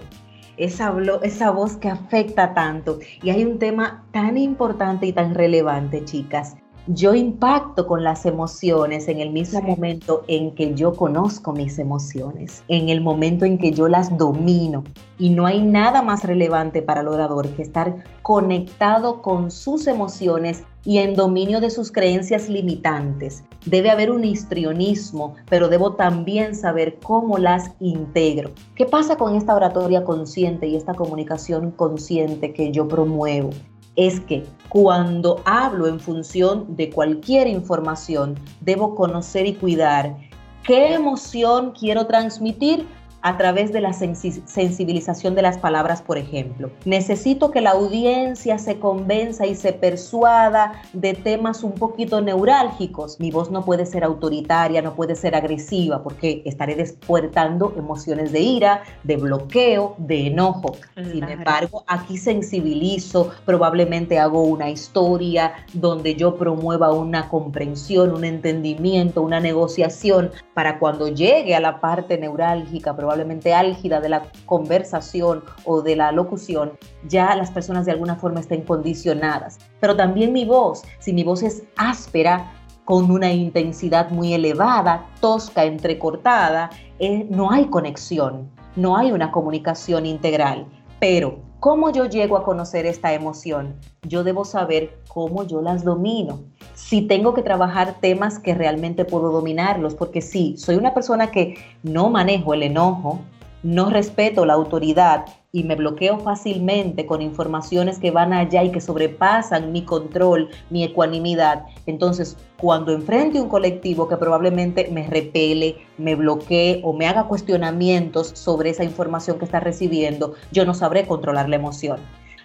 esa, 0.57 0.93
esa 1.23 1.51
voz 1.51 1.77
que 1.77 1.89
afecta 1.89 2.53
tanto. 2.53 2.99
Y 3.21 3.29
hay 3.29 3.43
un 3.43 3.59
tema 3.59 4.05
tan 4.11 4.37
importante 4.37 5.05
y 5.05 5.13
tan 5.13 5.33
relevante, 5.35 6.05
chicas, 6.05 6.55
yo 6.87 7.15
impacto 7.15 7.87
con 7.87 8.03
las 8.03 8.25
emociones 8.25 9.07
en 9.07 9.21
el 9.21 9.29
mismo 9.29 9.61
momento 9.61 10.23
en 10.27 10.53
que 10.53 10.73
yo 10.73 10.93
conozco 10.93 11.53
mis 11.53 11.79
emociones, 11.79 12.61
en 12.67 12.89
el 12.89 12.99
momento 12.99 13.45
en 13.45 13.57
que 13.57 13.71
yo 13.71 13.87
las 13.87 14.17
domino. 14.17 14.83
Y 15.17 15.29
no 15.29 15.45
hay 15.45 15.61
nada 15.61 16.01
más 16.01 16.25
relevante 16.25 16.81
para 16.81 17.01
el 17.01 17.07
orador 17.07 17.47
que 17.49 17.61
estar 17.61 18.03
conectado 18.21 19.21
con 19.21 19.49
sus 19.49 19.87
emociones 19.87 20.63
y 20.83 20.97
en 20.97 21.15
dominio 21.15 21.61
de 21.61 21.69
sus 21.69 21.91
creencias 21.91 22.49
limitantes. 22.49 23.45
Debe 23.65 23.89
haber 23.89 24.11
un 24.11 24.25
histrionismo, 24.25 25.35
pero 25.49 25.69
debo 25.69 25.93
también 25.93 26.53
saber 26.53 26.99
cómo 27.01 27.37
las 27.37 27.71
integro. 27.79 28.51
¿Qué 28.75 28.85
pasa 28.85 29.15
con 29.15 29.35
esta 29.35 29.55
oratoria 29.55 30.03
consciente 30.03 30.67
y 30.67 30.75
esta 30.75 30.93
comunicación 30.93 31.71
consciente 31.71 32.51
que 32.51 32.71
yo 32.71 32.89
promuevo? 32.89 33.51
Es 33.95 34.19
que 34.21 34.45
cuando 34.69 35.41
hablo 35.45 35.87
en 35.87 35.99
función 35.99 36.75
de 36.75 36.89
cualquier 36.89 37.47
información, 37.47 38.35
debo 38.61 38.95
conocer 38.95 39.45
y 39.45 39.53
cuidar 39.53 40.17
qué 40.63 40.93
emoción 40.93 41.73
quiero 41.77 42.07
transmitir 42.07 42.87
a 43.23 43.37
través 43.37 43.71
de 43.71 43.79
la 43.79 43.93
sensibilización 43.93 45.33
de 45.33 45.41
las 45.41 45.57
palabras, 45.57 46.01
por 46.01 46.17
ejemplo. 46.17 46.69
Necesito 46.83 47.51
que 47.51 47.61
la 47.61 47.71
audiencia 47.71 48.57
se 48.57 48.79
convenza 48.79 49.45
y 49.45 49.55
se 49.55 49.71
persuada 49.71 50.73
de 50.91 51.13
temas 51.13 51.63
un 51.63 51.71
poquito 51.71 52.19
neurálgicos. 52.21 53.21
Mi 53.21 53.31
voz 53.31 53.49
no 53.49 53.63
puede 53.63 53.85
ser 53.85 54.03
autoritaria, 54.03 54.81
no 54.81 54.93
puede 54.93 55.15
ser 55.15 55.35
agresiva, 55.35 56.03
porque 56.03 56.41
estaré 56.45 56.75
despuertando 56.75 57.73
emociones 57.77 58.33
de 58.33 58.41
ira, 58.41 58.83
de 59.03 59.15
bloqueo, 59.15 59.95
de 59.99 60.27
enojo. 60.27 60.75
Sin 60.95 61.23
embargo, 61.23 61.85
aquí 61.87 62.17
sensibilizo, 62.17 63.31
probablemente 63.45 64.19
hago 64.19 64.43
una 64.43 64.69
historia 64.69 65.53
donde 65.71 66.15
yo 66.15 66.35
promueva 66.35 66.91
una 66.91 67.29
comprensión, 67.29 68.11
un 68.11 68.25
entendimiento, 68.25 69.21
una 69.21 69.39
negociación 69.39 70.31
para 70.53 70.77
cuando 70.77 71.07
llegue 71.07 71.55
a 71.55 71.61
la 71.61 71.79
parte 71.79 72.17
neurálgica, 72.17 72.93
probablemente 72.93 73.12
probablemente 73.13 73.53
álgida 73.53 74.01
de 74.01 74.09
la 74.09 74.23
conversación 74.47 75.43
o 75.65 75.83
de 75.83 75.95
la 75.95 76.11
locución, 76.11 76.71
ya 77.07 77.35
las 77.35 77.51
personas 77.51 77.85
de 77.85 77.91
alguna 77.91 78.15
forma 78.15 78.39
estén 78.39 78.63
condicionadas. 78.63 79.59
Pero 79.79 79.95
también 79.95 80.33
mi 80.33 80.45
voz, 80.45 80.81
si 80.97 81.13
mi 81.13 81.23
voz 81.23 81.43
es 81.43 81.61
áspera, 81.77 82.51
con 82.85 83.11
una 83.11 83.31
intensidad 83.31 84.09
muy 84.09 84.33
elevada, 84.33 85.05
tosca, 85.21 85.63
entrecortada, 85.63 86.71
eh, 86.97 87.27
no 87.29 87.51
hay 87.51 87.67
conexión, 87.67 88.49
no 88.75 88.97
hay 88.97 89.11
una 89.11 89.31
comunicación 89.31 90.07
integral. 90.07 90.65
Pero, 91.05 91.39
¿cómo 91.59 91.91
yo 91.91 92.05
llego 92.05 92.37
a 92.37 92.45
conocer 92.45 92.85
esta 92.85 93.11
emoción? 93.11 93.75
Yo 94.03 94.23
debo 94.23 94.45
saber 94.45 94.99
cómo 95.09 95.45
yo 95.45 95.61
las 95.61 95.83
domino 95.83 96.39
si 96.75 97.01
tengo 97.01 97.33
que 97.33 97.41
trabajar 97.41 97.97
temas 97.99 98.39
que 98.39 98.55
realmente 98.55 99.03
puedo 99.03 99.29
dominarlos, 99.29 99.95
porque 99.95 100.21
sí, 100.21 100.55
soy 100.57 100.77
una 100.77 100.93
persona 100.93 101.29
que 101.29 101.55
no 101.83 102.09
manejo 102.09 102.53
el 102.53 102.63
enojo, 102.63 103.19
no 103.63 103.89
respeto 103.89 104.45
la 104.45 104.53
autoridad 104.53 105.25
y 105.55 105.63
me 105.63 105.75
bloqueo 105.75 106.17
fácilmente 106.17 107.05
con 107.05 107.21
informaciones 107.21 107.99
que 107.99 108.09
van 108.09 108.33
allá 108.33 108.63
y 108.63 108.71
que 108.71 108.81
sobrepasan 108.81 109.71
mi 109.71 109.83
control, 109.83 110.49
mi 110.71 110.83
ecuanimidad. 110.83 111.65
Entonces, 111.85 112.35
cuando 112.57 112.91
enfrente 112.91 113.39
un 113.39 113.49
colectivo 113.49 114.07
que 114.07 114.17
probablemente 114.17 114.89
me 114.91 115.05
repele, 115.05 115.77
me 115.99 116.15
bloquee 116.15 116.81
o 116.83 116.91
me 116.91 117.05
haga 117.05 117.27
cuestionamientos 117.27 118.29
sobre 118.29 118.71
esa 118.71 118.83
información 118.83 119.37
que 119.37 119.45
está 119.45 119.59
recibiendo, 119.59 120.33
yo 120.51 120.65
no 120.65 120.73
sabré 120.73 121.05
controlar 121.05 121.47
la 121.47 121.57
emoción. 121.57 121.99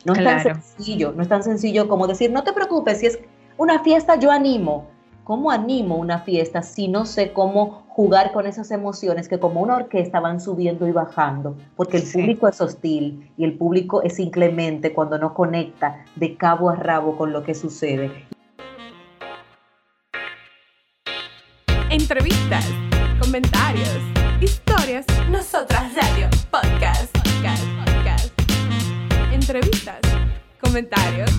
No 0.05 0.12
es 0.12 0.23
tan 0.23 0.42
sencillo, 0.42 1.12
no 1.16 1.23
es 1.23 1.29
tan 1.31 1.42
sencillo 1.42 1.88
como 1.88 2.07
decir, 2.07 2.31
no 2.31 2.44
te 2.44 2.53
preocupes, 2.53 3.01
si 3.01 3.07
es 3.07 3.18
una 3.57 3.83
fiesta 3.83 4.21
yo 4.21 4.31
animo. 4.31 4.87
¿Cómo 5.25 5.51
animo 5.51 5.97
una 5.97 6.21
fiesta 6.21 6.62
si 6.62 6.88
no 6.88 7.07
sé 7.07 7.33
cómo 7.33 7.88
jugar 7.99 8.31
con 8.31 8.47
esas 8.47 8.71
emociones 8.71 9.27
que 9.27 9.41
como 9.41 9.61
una 9.61 9.75
orquesta 9.75 10.21
van 10.21 10.41
subiendo 10.41 10.87
y 10.87 10.93
bajando, 10.93 11.57
porque 11.75 11.97
el 11.97 12.05
público 12.05 12.47
es 12.47 12.61
hostil 12.61 13.29
y 13.37 13.43
el 13.43 13.55
público 13.59 14.03
es 14.05 14.21
inclemente 14.21 14.93
cuando 14.93 15.19
no 15.19 15.35
conecta 15.35 16.05
de 16.15 16.37
cabo 16.37 16.71
a 16.71 16.77
rabo 16.77 17.17
con 17.17 17.33
lo 17.33 17.43
que 17.43 17.57
sucede. 17.57 18.13
Entrevistas, 21.91 22.65
comentarios, 23.21 23.99
historias, 24.41 25.05
nosotras 25.29 25.93
radio, 25.97 26.29
podcast, 26.53 27.13
podcast, 27.19 27.65
podcast. 27.85 28.33
Entrevistas, 29.33 29.99
comentarios, 30.61 31.33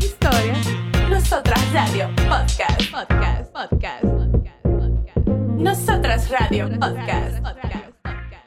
historias, 0.00 0.66
nosotras 1.08 1.72
radio, 1.72 2.08
podcast, 2.28 2.90
podcast, 2.90 2.90
podcast, 2.90 2.90
podcast, 2.90 2.90
podcast. 2.90 3.29
Radio, 6.28 6.68
podcast. 6.68 7.44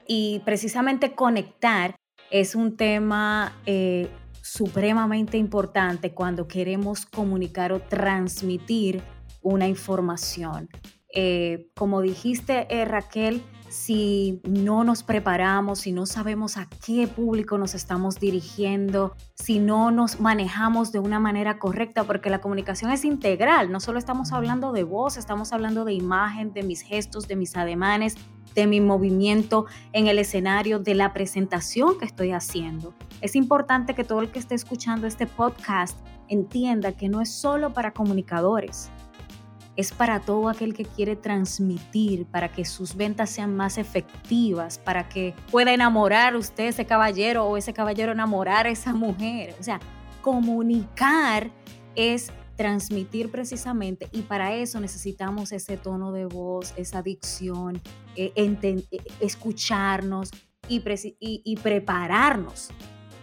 Y 0.07 0.41
precisamente 0.45 1.13
conectar 1.13 1.95
es 2.29 2.55
un 2.55 2.77
tema 2.77 3.53
eh, 3.65 4.09
supremamente 4.41 5.37
importante 5.37 6.13
cuando 6.13 6.47
queremos 6.47 7.05
comunicar 7.05 7.71
o 7.71 7.79
transmitir 7.79 9.01
una 9.41 9.67
información. 9.67 10.69
Eh, 11.13 11.69
como 11.75 12.01
dijiste, 12.01 12.67
eh, 12.69 12.85
Raquel, 12.85 13.41
si 13.73 14.39
no 14.47 14.83
nos 14.83 15.01
preparamos, 15.01 15.79
si 15.79 15.91
no 15.91 16.05
sabemos 16.05 16.57
a 16.57 16.69
qué 16.85 17.07
público 17.07 17.57
nos 17.57 17.73
estamos 17.73 18.19
dirigiendo, 18.19 19.15
si 19.33 19.57
no 19.57 19.89
nos 19.89 20.19
manejamos 20.19 20.91
de 20.91 20.99
una 20.99 21.19
manera 21.19 21.57
correcta, 21.57 22.03
porque 22.03 22.29
la 22.29 22.39
comunicación 22.39 22.91
es 22.91 23.03
integral, 23.03 23.71
no 23.71 23.79
solo 23.79 23.97
estamos 23.97 24.31
hablando 24.31 24.73
de 24.73 24.83
voz, 24.83 25.17
estamos 25.17 25.53
hablando 25.53 25.85
de 25.85 25.93
imagen, 25.93 26.53
de 26.53 26.61
mis 26.61 26.81
gestos, 26.81 27.27
de 27.27 27.35
mis 27.35 27.57
ademanes, 27.57 28.15
de 28.53 28.67
mi 28.67 28.79
movimiento 28.79 29.65
en 29.91 30.05
el 30.05 30.19
escenario, 30.19 30.77
de 30.77 30.93
la 30.93 31.11
presentación 31.11 31.97
que 31.97 32.05
estoy 32.05 32.31
haciendo. 32.31 32.93
Es 33.21 33.35
importante 33.35 33.95
que 33.95 34.03
todo 34.03 34.21
el 34.21 34.29
que 34.29 34.37
esté 34.37 34.53
escuchando 34.53 35.07
este 35.07 35.25
podcast 35.25 35.97
entienda 36.27 36.91
que 36.91 37.09
no 37.09 37.21
es 37.21 37.31
solo 37.33 37.73
para 37.73 37.91
comunicadores, 37.91 38.91
es 39.75 39.91
para 39.91 40.19
todo 40.19 40.49
aquel 40.49 40.73
que 40.73 40.85
quiere 40.85 41.15
transmitir, 41.15 42.25
para 42.25 42.51
que 42.51 42.63
sus 42.65 42.95
ventas 42.95 43.29
sean 43.29 43.55
más 43.55 43.77
efectivas, 43.77 44.77
para 44.77 45.09
que 45.09 45.33
pueda 45.51 45.73
enamorar 45.73 46.35
usted 46.35 46.65
ese 46.65 46.85
caballero 46.85 47.45
o 47.45 47.57
ese 47.57 47.73
caballero 47.73 48.11
enamorar 48.11 48.67
a 48.67 48.69
esa 48.69 48.93
mujer. 48.93 49.55
O 49.59 49.63
sea, 49.63 49.79
comunicar 50.21 51.49
es 51.95 52.31
transmitir 52.55 53.31
precisamente 53.31 54.07
y 54.11 54.21
para 54.21 54.53
eso 54.53 54.79
necesitamos 54.79 55.51
ese 55.51 55.75
tono 55.75 56.11
de 56.11 56.25
voz, 56.25 56.73
esa 56.77 57.01
dicción, 57.01 57.81
eh, 58.15 58.31
eh, 58.35 58.83
escucharnos 59.19 60.29
y, 60.67 60.83
y 61.19 61.55
prepararnos 61.57 62.69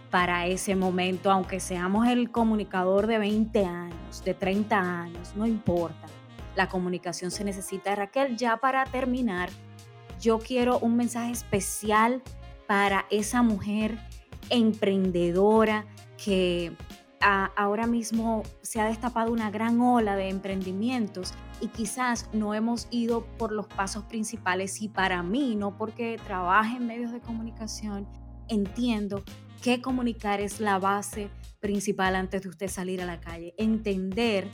para 0.09 0.45
ese 0.47 0.75
momento, 0.75 1.31
aunque 1.31 1.61
seamos 1.61 2.09
el 2.09 2.29
comunicador 2.29 3.07
de 3.07 3.17
20 3.19 3.65
años, 3.65 4.23
de 4.25 4.33
30 4.33 4.77
años, 4.77 5.31
no 5.37 5.47
importa 5.47 6.07
la 6.55 6.69
comunicación 6.69 7.31
se 7.31 7.43
necesita. 7.43 7.95
Raquel, 7.95 8.37
ya 8.37 8.57
para 8.57 8.83
terminar, 8.85 9.49
yo 10.19 10.39
quiero 10.39 10.79
un 10.79 10.95
mensaje 10.95 11.31
especial 11.31 12.21
para 12.67 13.05
esa 13.09 13.41
mujer 13.41 13.97
emprendedora 14.49 15.85
que 16.23 16.73
ahora 17.21 17.85
mismo 17.85 18.43
se 18.61 18.81
ha 18.81 18.85
destapado 18.85 19.31
una 19.31 19.51
gran 19.51 19.79
ola 19.79 20.15
de 20.15 20.29
emprendimientos 20.29 21.33
y 21.59 21.67
quizás 21.67 22.29
no 22.33 22.55
hemos 22.55 22.87
ido 22.89 23.25
por 23.37 23.51
los 23.51 23.67
pasos 23.67 24.03
principales 24.05 24.81
y 24.81 24.89
para 24.89 25.21
mí, 25.21 25.55
no 25.55 25.77
porque 25.77 26.19
trabaje 26.25 26.77
en 26.77 26.87
medios 26.87 27.11
de 27.11 27.19
comunicación, 27.19 28.07
entiendo 28.47 29.23
que 29.61 29.81
comunicar 29.81 30.41
es 30.41 30.59
la 30.59 30.79
base 30.79 31.29
principal 31.59 32.15
antes 32.15 32.41
de 32.41 32.49
usted 32.49 32.67
salir 32.67 33.01
a 33.01 33.05
la 33.05 33.19
calle. 33.19 33.53
Entender 33.57 34.47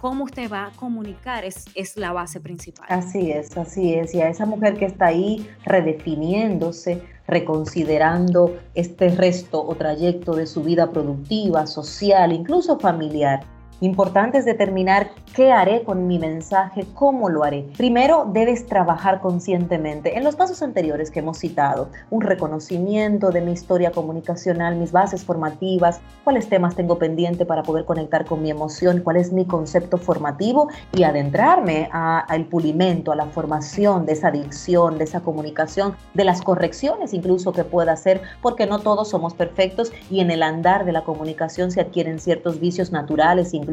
cómo 0.00 0.24
usted 0.24 0.50
va 0.50 0.66
a 0.66 0.70
comunicar 0.70 1.44
es, 1.44 1.64
es 1.74 1.96
la 1.96 2.12
base 2.12 2.40
principal. 2.40 2.86
Así 2.88 3.30
es, 3.30 3.56
así 3.56 3.94
es. 3.94 4.14
Y 4.14 4.20
a 4.20 4.28
esa 4.28 4.46
mujer 4.46 4.76
que 4.76 4.86
está 4.86 5.06
ahí 5.06 5.48
redefiniéndose, 5.64 7.02
reconsiderando 7.26 8.56
este 8.74 9.08
resto 9.10 9.62
o 9.64 9.74
trayecto 9.74 10.34
de 10.34 10.46
su 10.46 10.62
vida 10.62 10.90
productiva, 10.90 11.66
social, 11.66 12.32
incluso 12.32 12.78
familiar 12.78 13.40
Importante 13.80 14.38
es 14.38 14.44
determinar 14.44 15.10
qué 15.36 15.52
haré 15.52 15.84
con 15.84 16.08
mi 16.08 16.18
mensaje, 16.18 16.84
cómo 16.94 17.28
lo 17.28 17.44
haré. 17.44 17.68
Primero, 17.76 18.28
debes 18.32 18.66
trabajar 18.66 19.20
conscientemente 19.20 20.18
en 20.18 20.24
los 20.24 20.34
pasos 20.34 20.62
anteriores 20.62 21.12
que 21.12 21.20
hemos 21.20 21.38
citado, 21.38 21.88
un 22.10 22.22
reconocimiento 22.22 23.30
de 23.30 23.40
mi 23.40 23.52
historia 23.52 23.92
comunicacional, 23.92 24.74
mis 24.74 24.90
bases 24.90 25.24
formativas, 25.24 26.00
cuáles 26.24 26.48
temas 26.48 26.74
tengo 26.74 26.98
pendiente 26.98 27.46
para 27.46 27.62
poder 27.62 27.84
conectar 27.84 28.24
con 28.24 28.42
mi 28.42 28.50
emoción, 28.50 29.00
cuál 29.04 29.16
es 29.16 29.32
mi 29.32 29.44
concepto 29.44 29.96
formativo 29.96 30.68
y 30.92 31.04
adentrarme 31.04 31.88
al 31.92 32.46
pulimento, 32.46 33.12
a 33.12 33.16
la 33.16 33.26
formación 33.26 34.06
de 34.06 34.14
esa 34.14 34.32
dicción, 34.32 34.98
de 34.98 35.04
esa 35.04 35.20
comunicación, 35.20 35.94
de 36.14 36.24
las 36.24 36.42
correcciones 36.42 37.14
incluso 37.14 37.52
que 37.52 37.62
pueda 37.62 37.92
hacer, 37.92 38.22
porque 38.42 38.66
no 38.66 38.80
todos 38.80 39.08
somos 39.08 39.34
perfectos 39.34 39.92
y 40.10 40.18
en 40.18 40.32
el 40.32 40.42
andar 40.42 40.84
de 40.84 40.90
la 40.90 41.04
comunicación 41.04 41.70
se 41.70 41.80
adquieren 41.80 42.18
ciertos 42.18 42.58
vicios 42.58 42.90
naturales, 42.90 43.54
incluso 43.54 43.67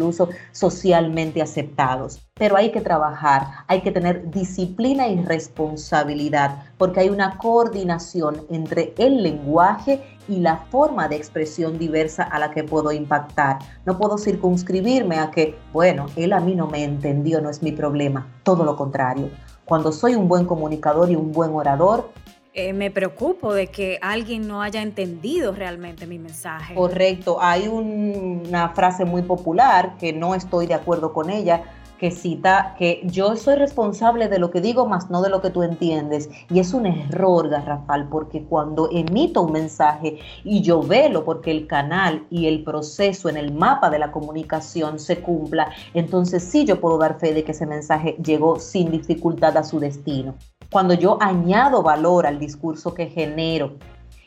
socialmente 0.51 1.41
aceptados. 1.41 2.21
Pero 2.35 2.57
hay 2.57 2.71
que 2.71 2.81
trabajar, 2.81 3.47
hay 3.67 3.81
que 3.81 3.91
tener 3.91 4.29
disciplina 4.29 5.07
y 5.07 5.21
responsabilidad, 5.23 6.63
porque 6.77 6.99
hay 6.99 7.09
una 7.09 7.37
coordinación 7.37 8.45
entre 8.49 8.93
el 8.97 9.23
lenguaje 9.23 10.03
y 10.27 10.37
la 10.37 10.57
forma 10.69 11.07
de 11.07 11.15
expresión 11.15 11.77
diversa 11.77 12.23
a 12.23 12.39
la 12.39 12.51
que 12.51 12.63
puedo 12.63 12.91
impactar. 12.91 13.59
No 13.85 13.97
puedo 13.97 14.17
circunscribirme 14.17 15.17
a 15.19 15.31
que, 15.31 15.57
bueno, 15.71 16.07
él 16.15 16.33
a 16.33 16.39
mí 16.39 16.55
no 16.55 16.67
me 16.67 16.83
entendió, 16.83 17.41
no 17.41 17.49
es 17.49 17.63
mi 17.63 17.71
problema. 17.71 18.27
Todo 18.43 18.65
lo 18.65 18.75
contrario. 18.75 19.29
Cuando 19.65 19.91
soy 19.91 20.15
un 20.15 20.27
buen 20.27 20.45
comunicador 20.45 21.09
y 21.09 21.15
un 21.15 21.31
buen 21.31 21.51
orador, 21.53 22.09
eh, 22.57 22.71
me 22.71 22.89
preocupo 22.89 23.53
de 23.53 23.67
que 23.67 23.99
alguien 24.01 24.47
no 24.47 24.61
haya 24.61 24.81
entendido 24.81 25.51
realmente 25.51 26.07
mi 26.07 26.17
mensaje. 26.17 26.73
Correcto, 26.73 27.37
hay 27.41 27.67
una 27.67 28.69
frase 28.69 29.03
muy 29.03 29.23
popular 29.23 29.97
que 29.99 30.13
no 30.13 30.33
estoy 30.33 30.65
de 30.65 30.73
acuerdo 30.73 31.11
con 31.11 31.29
ella, 31.29 31.63
que 31.99 32.11
cita 32.11 32.75
que 32.77 33.01
yo 33.05 33.35
soy 33.35 33.55
responsable 33.55 34.27
de 34.27 34.39
lo 34.39 34.51
que 34.51 34.61
digo, 34.61 34.85
más 34.85 35.09
no 35.09 35.21
de 35.21 35.29
lo 35.29 35.41
que 35.41 35.49
tú 35.49 35.63
entiendes. 35.63 36.29
Y 36.49 36.59
es 36.59 36.73
un 36.73 36.85
error, 36.85 37.49
Garrafal, 37.49 38.09
porque 38.09 38.43
cuando 38.43 38.89
emito 38.91 39.41
un 39.41 39.51
mensaje 39.51 40.19
y 40.43 40.61
yo 40.61 40.81
velo 40.81 41.25
porque 41.25 41.51
el 41.51 41.67
canal 41.67 42.25
y 42.29 42.47
el 42.47 42.63
proceso 42.63 43.29
en 43.29 43.37
el 43.37 43.53
mapa 43.53 43.89
de 43.89 43.99
la 43.99 44.11
comunicación 44.11 44.99
se 44.99 45.21
cumpla, 45.21 45.71
entonces 45.93 46.43
sí 46.43 46.65
yo 46.65 46.79
puedo 46.79 46.97
dar 46.97 47.19
fe 47.19 47.33
de 47.33 47.43
que 47.43 47.51
ese 47.51 47.65
mensaje 47.65 48.17
llegó 48.23 48.59
sin 48.59 48.91
dificultad 48.91 49.57
a 49.57 49.63
su 49.63 49.79
destino 49.79 50.35
cuando 50.71 50.93
yo 50.93 51.17
añado 51.21 51.83
valor 51.83 52.25
al 52.25 52.39
discurso 52.39 52.93
que 52.93 53.07
genero 53.07 53.77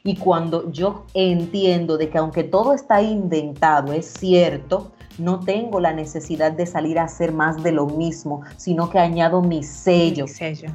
y 0.08 0.16
cuando 0.16 0.72
yo 0.72 1.04
entiendo 1.12 1.98
de 1.98 2.08
que 2.08 2.16
aunque 2.16 2.42
todo 2.42 2.72
está 2.72 3.02
inventado, 3.02 3.92
es 3.92 4.06
cierto, 4.06 4.92
no 5.18 5.40
tengo 5.40 5.80
la 5.80 5.92
necesidad 5.92 6.52
de 6.52 6.64
salir 6.64 6.98
a 6.98 7.04
hacer 7.04 7.32
más 7.32 7.62
de 7.62 7.72
lo 7.72 7.86
mismo, 7.86 8.42
sino 8.56 8.88
que 8.88 8.98
añado 8.98 9.42
mi 9.42 9.62
sello. 9.62 10.26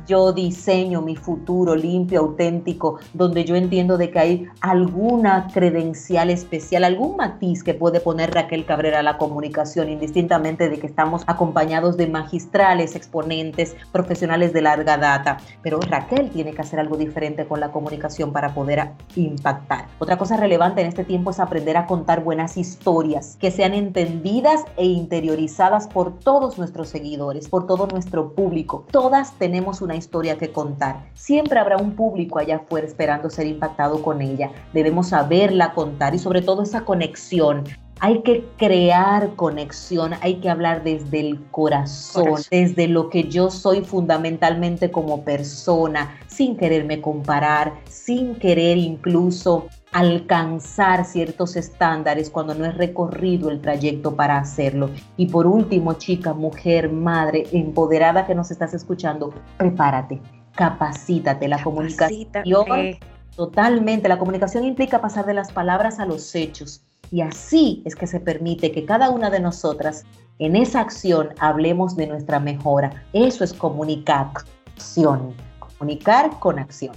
Yo 0.05 0.33
diseño 0.33 1.01
mi 1.01 1.15
futuro 1.15 1.75
limpio, 1.75 2.19
auténtico, 2.19 2.99
donde 3.13 3.45
yo 3.45 3.55
entiendo 3.55 3.97
de 3.97 4.11
que 4.11 4.19
hay 4.19 4.47
alguna 4.59 5.47
credencial 5.53 6.29
especial, 6.29 6.83
algún 6.83 7.15
matiz 7.15 7.63
que 7.63 7.73
puede 7.73 8.01
poner 8.01 8.33
Raquel 8.33 8.65
Cabrera 8.65 8.99
a 8.99 9.03
la 9.03 9.17
comunicación, 9.17 9.89
indistintamente 9.89 10.69
de 10.69 10.77
que 10.77 10.87
estamos 10.87 11.23
acompañados 11.27 11.97
de 11.97 12.07
magistrales, 12.07 12.95
exponentes, 12.95 13.75
profesionales 13.91 14.51
de 14.53 14.61
larga 14.61 14.97
data. 14.97 15.37
Pero 15.61 15.79
Raquel 15.79 16.29
tiene 16.29 16.53
que 16.53 16.61
hacer 16.61 16.79
algo 16.79 16.97
diferente 16.97 17.45
con 17.45 17.59
la 17.59 17.71
comunicación 17.71 18.33
para 18.33 18.53
poder 18.53 18.91
impactar. 19.23 19.87
Otra 19.99 20.17
cosa 20.17 20.37
relevante 20.37 20.81
en 20.81 20.87
este 20.87 21.03
tiempo 21.03 21.31
es 21.31 21.39
aprender 21.39 21.77
a 21.77 21.85
contar 21.85 22.23
buenas 22.23 22.57
historias 22.57 23.37
que 23.39 23.51
sean 23.51 23.73
entendidas 23.73 24.65
e 24.77 24.85
interiorizadas 24.85 25.87
por 25.87 26.19
todos 26.19 26.57
nuestros 26.57 26.89
seguidores, 26.89 27.47
por 27.49 27.67
todo 27.67 27.87
nuestro 27.87 28.33
público. 28.33 28.85
Todas 28.91 29.33
tenemos 29.39 29.81
una 29.81 29.95
historia 29.95 30.37
que 30.37 30.51
contar. 30.51 31.05
Siempre 31.13 31.59
habrá 31.59 31.77
un 31.77 31.95
público 31.95 32.39
allá 32.39 32.57
afuera 32.57 32.87
esperando 32.87 33.29
ser 33.29 33.47
impactado 33.47 34.01
con 34.01 34.21
ella. 34.21 34.51
Debemos 34.73 35.09
saberla 35.09 35.73
contar 35.73 36.15
y 36.15 36.19
sobre 36.19 36.41
todo 36.41 36.63
esa 36.63 36.85
conexión 36.85 37.63
hay 38.03 38.21
que 38.21 38.45
crear 38.57 39.33
conexión, 39.37 40.11
hay 40.19 40.41
que 40.41 40.49
hablar 40.49 40.83
desde 40.83 41.21
el 41.21 41.41
corazón, 41.51 42.41
desde 42.51 42.89
lo 42.89 43.09
que 43.09 43.29
yo 43.29 43.49
soy 43.49 43.79
fundamentalmente 43.79 44.91
como 44.91 45.23
persona, 45.23 46.13
sin 46.27 46.57
quererme 46.57 46.99
comparar, 46.99 47.71
sin 47.87 48.35
querer 48.35 48.77
incluso 48.77 49.69
alcanzar 49.93 51.05
ciertos 51.05 51.55
estándares 51.55 52.29
cuando 52.29 52.53
no 52.53 52.65
he 52.65 52.71
recorrido 52.71 53.49
el 53.49 53.61
trayecto 53.61 54.13
para 54.13 54.37
hacerlo. 54.37 54.89
Y 55.15 55.27
por 55.27 55.47
último, 55.47 55.93
chica, 55.93 56.33
mujer, 56.33 56.91
madre, 56.91 57.45
empoderada 57.53 58.25
que 58.25 58.35
nos 58.35 58.51
estás 58.51 58.73
escuchando, 58.73 59.33
prepárate 59.57 60.19
capacítate. 60.55 61.47
La 61.47 61.63
comunicación, 61.63 62.99
totalmente, 63.35 64.07
la 64.07 64.19
comunicación 64.19 64.65
implica 64.65 65.01
pasar 65.01 65.25
de 65.25 65.33
las 65.33 65.51
palabras 65.51 65.99
a 65.99 66.05
los 66.05 66.35
hechos. 66.35 66.83
Y 67.13 67.21
así 67.21 67.83
es 67.85 67.95
que 67.95 68.07
se 68.07 68.19
permite 68.19 68.71
que 68.71 68.85
cada 68.85 69.11
una 69.11 69.29
de 69.29 69.39
nosotras 69.39 70.03
en 70.39 70.55
esa 70.55 70.79
acción 70.79 71.29
hablemos 71.37 71.95
de 71.95 72.07
nuestra 72.07 72.39
mejora. 72.39 73.03
Eso 73.13 73.43
es 73.43 73.53
comunicación, 73.53 75.35
comunicar 75.59 76.39
con 76.39 76.57
acción. 76.57 76.95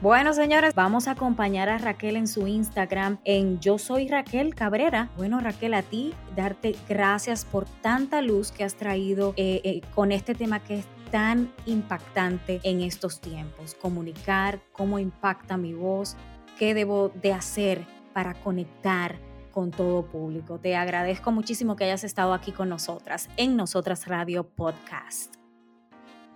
Bueno, 0.00 0.32
señores, 0.32 0.74
vamos 0.74 1.06
a 1.06 1.10
acompañar 1.10 1.68
a 1.68 1.76
Raquel 1.76 2.16
en 2.16 2.26
su 2.26 2.46
Instagram 2.46 3.18
en 3.24 3.60
Yo 3.60 3.76
Soy 3.76 4.08
Raquel 4.08 4.54
Cabrera. 4.54 5.10
Bueno, 5.18 5.38
Raquel, 5.38 5.74
a 5.74 5.82
ti 5.82 6.14
darte 6.34 6.74
gracias 6.88 7.44
por 7.44 7.66
tanta 7.82 8.22
luz 8.22 8.50
que 8.50 8.64
has 8.64 8.74
traído 8.74 9.34
eh, 9.36 9.60
eh, 9.64 9.82
con 9.94 10.12
este 10.12 10.34
tema 10.34 10.60
que 10.60 10.78
es 10.78 10.86
tan 11.10 11.52
impactante 11.66 12.60
en 12.62 12.80
estos 12.80 13.20
tiempos. 13.20 13.74
Comunicar, 13.74 14.60
cómo 14.72 14.98
impacta 14.98 15.58
mi 15.58 15.74
voz, 15.74 16.16
qué 16.58 16.72
debo 16.72 17.10
de 17.20 17.34
hacer 17.34 17.99
para 18.12 18.34
conectar 18.34 19.18
con 19.50 19.70
todo 19.70 20.06
público. 20.06 20.58
Te 20.58 20.76
agradezco 20.76 21.32
muchísimo 21.32 21.76
que 21.76 21.84
hayas 21.84 22.04
estado 22.04 22.32
aquí 22.32 22.52
con 22.52 22.68
nosotras 22.68 23.28
en 23.36 23.56
Nosotras 23.56 24.06
Radio 24.06 24.44
Podcast. 24.44 25.34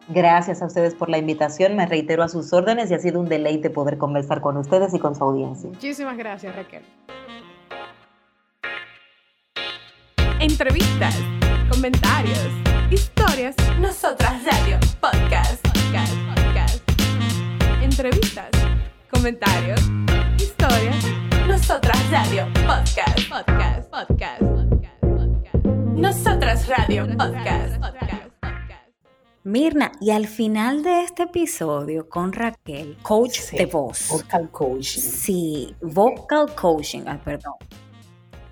Gracias 0.09 0.61
a 0.61 0.67
ustedes 0.67 0.95
por 0.95 1.09
la 1.09 1.17
invitación, 1.17 1.77
me 1.77 1.87
reitero 1.87 2.23
a 2.23 2.29
sus 2.29 2.53
órdenes 2.53 2.91
y 2.91 2.95
ha 2.95 2.99
sido 2.99 3.21
un 3.21 3.29
deleite 3.29 3.71
poder 3.71 3.97
conversar 3.97 4.43
con 4.43 4.57
ustedes 4.59 4.93
y 4.93 4.99
con 4.99 5.15
su 5.15 5.25
audiencia. 5.25 5.71
Muchísimas 5.71 6.19
gracias, 6.19 6.55
Raquel. 6.55 6.83
Entrevistas, 10.41 11.17
comentarios, 11.71 12.51
historias, 12.91 13.57
Nosotras 13.81 14.45
Radio 14.45 14.79
Podcast, 15.01 15.67
podcast, 15.67 16.13
podcast. 16.35 16.83
Entrevistas, 17.83 18.51
comentarios, 19.11 19.81
historias, 20.37 21.14
Nosotras 21.49 22.11
Radio 22.11 22.47
Podcast, 22.67 23.29
podcast, 23.29 23.91
podcast, 23.91 24.41
podcast, 24.41 25.01
podcast. 25.01 25.65
Nosotras 25.95 26.69
Radio 26.69 27.07
Podcast, 27.07 27.77
podcast. 27.81 28.31
Mirna, 29.45 29.93
y 30.01 30.11
al 30.11 30.27
final 30.27 30.83
de 30.83 31.03
este 31.03 31.25
episodio 31.25 32.09
con 32.09 32.33
Raquel, 32.33 32.97
coach 33.03 33.51
de 33.53 33.67
voz. 33.67 34.09
Vocal 34.11 34.51
coaching. 34.51 35.01
Sí, 35.01 35.77
vocal 35.83 36.55
coaching. 36.55 37.03
Ay, 37.07 37.21
perdón. 37.23 37.55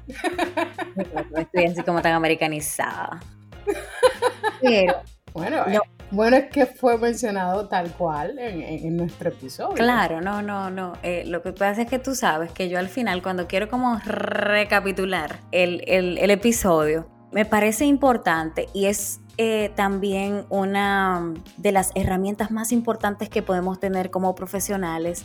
Estoy 1.37 1.65
así 1.65 1.83
como 1.83 2.03
tan 2.03 2.13
americanizada. 2.13 3.23
Pero. 4.61 5.01
Bueno, 5.33 5.65
eh, 5.67 5.81
bueno, 6.13 6.37
es 6.37 6.51
que 6.51 6.67
fue 6.67 6.97
mencionado 6.99 7.67
tal 7.67 7.91
cual 7.93 8.39
en, 8.39 8.97
nuestro 8.97 9.31
episodio. 9.31 9.75
Claro, 9.75 10.21
no, 10.21 10.43
no, 10.43 10.71
no. 10.71 10.93
Eh, 11.03 11.25
lo 11.27 11.43
que 11.43 11.53
pasa 11.53 11.83
es 11.83 11.89
que 11.89 11.99
tú 11.99 12.15
sabes 12.15 12.53
que 12.53 12.69
yo 12.69 12.79
al 12.79 12.89
final, 12.89 13.23
cuando 13.23 13.49
quiero 13.49 13.69
como 13.69 13.99
recapitular 14.05 15.41
el, 15.51 15.83
el 15.87 16.31
episodio, 16.31 17.09
me 17.33 17.45
parece 17.45 17.87
importante 17.87 18.69
y 18.75 18.87
es 18.87 19.21
eh, 19.39 19.73
también 19.75 20.45
una 20.51 21.33
de 21.57 21.73
las 21.73 21.91
herramientas 21.95 22.51
más 22.51 22.71
importantes 22.71 23.31
que 23.31 23.43
podemos 23.43 23.81
tener 23.81 24.11
como 24.11 24.35
profesionales, 24.35 25.25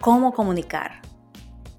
cómo 0.00 0.32
comunicar, 0.32 1.02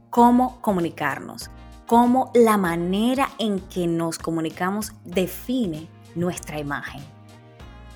cómo 0.10 0.60
comunicarnos, 0.60 1.50
cómo 1.88 2.30
la 2.34 2.58
manera 2.58 3.30
en 3.40 3.62
que 3.62 3.88
nos 3.88 4.20
comunicamos 4.20 4.92
define 5.06 5.88
nuestra 6.14 6.60
imagen. 6.60 7.13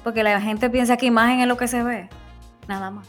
Porque 0.07 0.23
la 0.23 0.39
gente 0.39 0.69
piensa 0.69 0.95
que 0.95 1.05
imagen 1.05 1.41
es 1.41 1.47
lo 1.47 1.57
que 1.57 1.67
se 1.67 1.83
ve, 1.83 2.07
nada 2.65 2.89
más. 2.89 3.05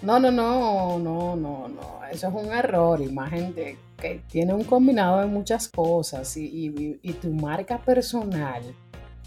No, 0.00 0.18
no, 0.18 0.30
no, 0.30 0.98
no, 0.98 1.36
no, 1.36 1.68
no. 1.68 2.00
Eso 2.10 2.28
es 2.28 2.34
un 2.34 2.50
error. 2.50 3.02
Imagen 3.02 3.52
que 3.52 4.22
tiene 4.30 4.54
un 4.54 4.64
combinado 4.64 5.20
de 5.20 5.26
muchas 5.26 5.68
cosas 5.68 6.34
y, 6.38 6.98
y 7.02 7.12
tu 7.12 7.30
marca 7.30 7.76
personal 7.76 8.62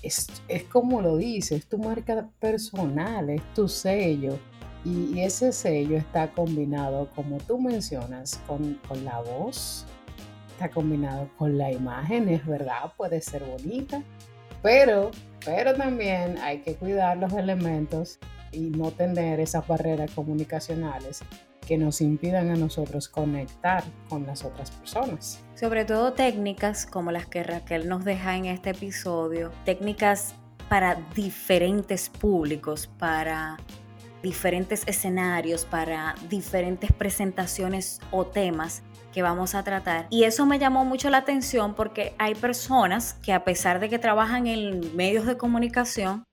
es, 0.01 0.27
como 0.71 1.03
lo 1.03 1.17
dice, 1.17 1.55
es 1.55 1.67
tu 1.67 1.77
marca 1.77 2.27
personal, 2.39 3.29
es 3.29 3.41
tu 3.53 3.67
sello. 3.67 4.39
Y, 4.83 5.19
ese 5.19 5.51
sello 5.51 5.97
está 5.97 6.31
combinado, 6.31 7.09
como 7.13 7.37
tú 7.37 7.59
mencionas, 7.59 8.41
con, 8.47 8.79
la 9.03 9.19
voz, 9.19 9.85
está 10.49 10.67
combinado 10.71 11.29
con 11.37 11.59
la 11.59 11.71
imagen, 11.71 12.27
es 12.27 12.43
verdad, 12.43 12.91
puede 12.97 13.21
ser 13.21 13.43
bonita, 13.43 14.01
pero, 14.63 15.11
pero 15.45 15.73
también 15.75 16.37
hay 16.39 16.59
que 16.59 16.75
cuidar 16.75 17.17
los 17.17 17.33
elementos 17.33 18.19
y 18.51 18.69
no 18.69 18.91
tener 18.91 19.39
esas 19.39 19.67
barreras 19.67 20.11
comunicacionales 20.11 21.21
que 21.67 21.77
nos 21.77 22.01
impidan 22.01 22.49
a 22.49 22.55
nosotros 22.55 23.07
conectar 23.07 23.83
con 24.09 24.25
las 24.25 24.43
otras 24.43 24.71
personas. 24.71 25.39
Sobre 25.53 25.85
todo 25.85 26.13
técnicas 26.13 26.87
como 26.87 27.11
las 27.11 27.27
que 27.27 27.43
Raquel 27.43 27.87
nos 27.87 28.03
deja 28.03 28.35
en 28.35 28.45
este 28.45 28.71
episodio, 28.71 29.51
técnicas 29.65 30.33
para 30.67 30.95
diferentes 31.13 32.09
públicos, 32.09 32.89
para 32.97 33.57
diferentes 34.23 34.83
escenarios, 34.87 35.65
para 35.65 36.15
diferentes 36.27 36.91
presentaciones 36.91 37.99
o 38.11 38.25
temas 38.25 38.81
que 39.13 39.21
vamos 39.21 39.55
a 39.55 39.63
tratar. 39.63 40.07
Y 40.09 40.23
eso 40.23 40.45
me 40.45 40.59
llamó 40.59 40.85
mucho 40.85 41.09
la 41.09 41.17
atención 41.17 41.73
porque 41.73 42.13
hay 42.17 42.35
personas 42.35 43.13
que 43.23 43.33
a 43.33 43.43
pesar 43.43 43.79
de 43.79 43.89
que 43.89 43.99
trabajan 43.99 44.47
en 44.47 44.95
medios 44.95 45.25
de 45.25 45.37
comunicación, 45.37 46.23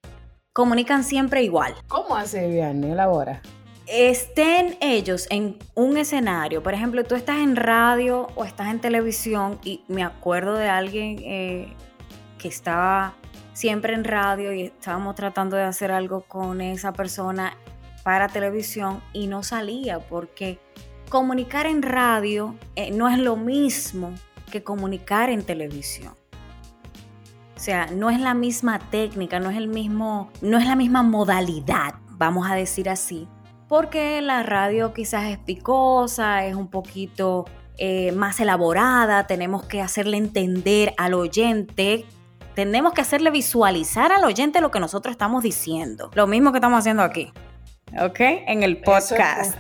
comunican 0.53 1.05
siempre 1.05 1.43
igual. 1.43 1.75
¿Cómo 1.89 2.17
hace 2.17 2.49
bien? 2.49 2.85
Elabora 2.85 3.43
estén 3.87 4.77
ellos 4.81 5.27
en 5.31 5.57
un 5.75 5.97
escenario, 5.97 6.63
por 6.63 6.75
ejemplo, 6.75 7.05
tú 7.05 7.15
estás 7.15 7.39
en 7.39 7.57
radio 7.57 8.27
o 8.35 8.45
estás 8.45 8.69
en 8.69 8.81
televisión 8.81 9.59
y 9.65 9.83
me 9.89 10.03
acuerdo 10.03 10.55
de 10.55 10.69
alguien 10.69 11.19
eh, 11.21 11.73
que 12.39 12.49
estaba 12.49 13.15
siempre 13.53 13.95
en 13.95 14.05
radio 14.05 14.53
y 14.53 14.63
estábamos 14.63 15.15
tratando 15.15 15.57
de 15.57 15.63
hacer 15.63 15.93
algo 15.93 16.23
con 16.23 16.61
esa 16.61 16.93
persona 16.93 17.57
para 18.03 18.29
televisión 18.29 19.03
y 19.13 19.29
no 19.29 19.43
salía 19.43 20.01
porque 20.01 20.59
comunicar 21.09 21.67
en 21.67 21.83
radio 21.83 22.55
eh, 22.75 22.91
no 22.91 23.09
es 23.09 23.19
lo 23.19 23.37
mismo 23.37 24.13
que 24.51 24.63
comunicar 24.63 25.31
en 25.31 25.43
televisión. 25.43 26.15
O 27.57 27.59
sea, 27.59 27.87
no 27.87 28.11
es 28.11 28.21
la 28.21 28.35
misma 28.35 28.79
técnica, 28.79 29.41
no 29.41 29.51
es 29.51 29.57
el 29.57 29.69
mismo, 29.69 30.31
no 30.43 30.59
es 30.59 30.67
la 30.67 30.77
misma 30.77 31.03
modalidad, 31.03 31.95
vamos 32.11 32.51
a 32.51 32.55
decir 32.55 32.89
así, 32.91 33.27
porque 33.67 34.21
la 34.21 34.43
radio 34.43 34.93
quizás 34.93 35.25
es 35.25 35.39
picosa, 35.39 36.45
es 36.45 36.55
un 36.55 36.69
poquito 36.69 37.47
eh, 37.79 38.13
más 38.13 38.41
elaborada, 38.41 39.27
tenemos 39.27 39.65
que 39.65 39.81
hacerle 39.81 40.19
entender 40.19 40.93
al 40.99 41.15
oyente, 41.15 42.05
tenemos 42.55 42.93
que 42.93 43.01
hacerle 43.01 43.31
visualizar 43.31 44.13
al 44.13 44.25
oyente 44.25 44.61
lo 44.61 44.71
que 44.71 44.81
nosotros 44.81 45.13
estamos 45.13 45.43
diciendo, 45.43 46.11
lo 46.15 46.27
mismo 46.27 46.53
que 46.53 46.59
estamos 46.59 46.81
haciendo 46.81 47.03
aquí, 47.03 47.33
¿ok? 47.99 48.21
En 48.21 48.63
el 48.63 48.83
podcast. 48.83 49.57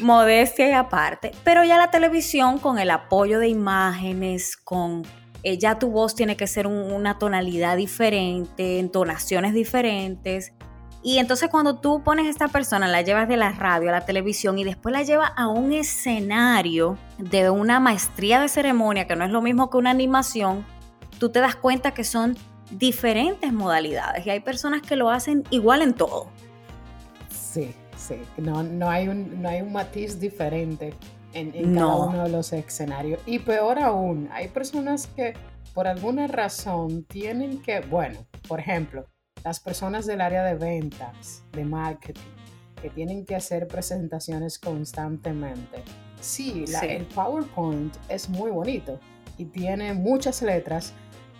Modestia 0.00 0.68
y 0.68 0.72
aparte, 0.72 1.32
pero 1.44 1.64
ya 1.64 1.78
la 1.78 1.90
televisión 1.90 2.58
con 2.58 2.78
el 2.78 2.90
apoyo 2.90 3.38
de 3.38 3.48
imágenes, 3.48 4.56
con 4.56 5.04
eh, 5.42 5.58
ya 5.58 5.78
tu 5.78 5.90
voz 5.90 6.14
tiene 6.14 6.36
que 6.36 6.46
ser 6.46 6.66
una 6.66 7.18
tonalidad 7.18 7.76
diferente, 7.76 8.78
entonaciones 8.78 9.54
diferentes 9.54 10.52
y 11.02 11.18
entonces 11.18 11.48
cuando 11.48 11.78
tú 11.78 12.02
pones 12.02 12.26
a 12.26 12.30
esta 12.30 12.48
persona, 12.48 12.86
la 12.86 13.00
llevas 13.00 13.26
de 13.26 13.38
la 13.38 13.52
radio 13.52 13.88
a 13.88 13.92
la 13.92 14.04
televisión 14.04 14.58
y 14.58 14.64
después 14.64 14.92
la 14.92 15.02
llevas 15.02 15.32
a 15.34 15.48
un 15.48 15.72
escenario 15.72 16.98
de 17.16 17.48
una 17.48 17.80
maestría 17.80 18.38
de 18.38 18.48
ceremonia, 18.48 19.06
que 19.06 19.16
no 19.16 19.24
es 19.24 19.30
lo 19.30 19.40
mismo 19.40 19.70
que 19.70 19.78
una 19.78 19.90
animación, 19.90 20.66
tú 21.18 21.30
te 21.30 21.40
das 21.40 21.56
cuenta 21.56 21.92
que 21.92 22.04
son 22.04 22.36
diferentes 22.70 23.50
modalidades 23.52 24.26
y 24.26 24.30
hay 24.30 24.40
personas 24.40 24.82
que 24.82 24.96
lo 24.96 25.10
hacen 25.10 25.44
igual 25.50 25.80
en 25.80 25.94
todo. 25.94 26.28
Sí, 27.30 27.74
sí, 28.10 28.42
no, 28.42 28.62
no, 28.62 28.90
hay, 28.90 29.08
un, 29.08 29.40
no 29.40 29.48
hay 29.48 29.62
un 29.62 29.72
matiz 29.72 30.18
diferente 30.18 30.92
en, 31.32 31.54
en 31.54 31.74
cada 31.74 31.96
uno 31.96 32.24
de 32.24 32.30
los 32.30 32.52
escenarios. 32.52 33.20
Y 33.26 33.38
peor 33.38 33.78
aún, 33.78 34.28
hay 34.32 34.48
personas 34.48 35.06
que 35.06 35.34
por 35.74 35.86
alguna 35.86 36.26
razón 36.26 37.04
tienen 37.04 37.62
que, 37.62 37.80
bueno, 37.80 38.26
por 38.48 38.60
ejemplo, 38.60 39.06
las 39.44 39.60
personas 39.60 40.06
del 40.06 40.20
área 40.20 40.44
de 40.44 40.54
ventas, 40.54 41.44
de 41.52 41.64
marketing, 41.64 42.20
que 42.82 42.90
tienen 42.90 43.24
que 43.24 43.36
hacer 43.36 43.66
presentaciones 43.68 44.58
constantemente. 44.58 45.82
Sí, 46.20 46.64
el 46.82 47.06
PowerPoint 47.06 47.94
es 48.08 48.28
muy 48.28 48.50
bonito 48.50 48.98
y 49.38 49.46
tiene 49.46 49.94
muchas 49.94 50.42
letras. 50.42 50.92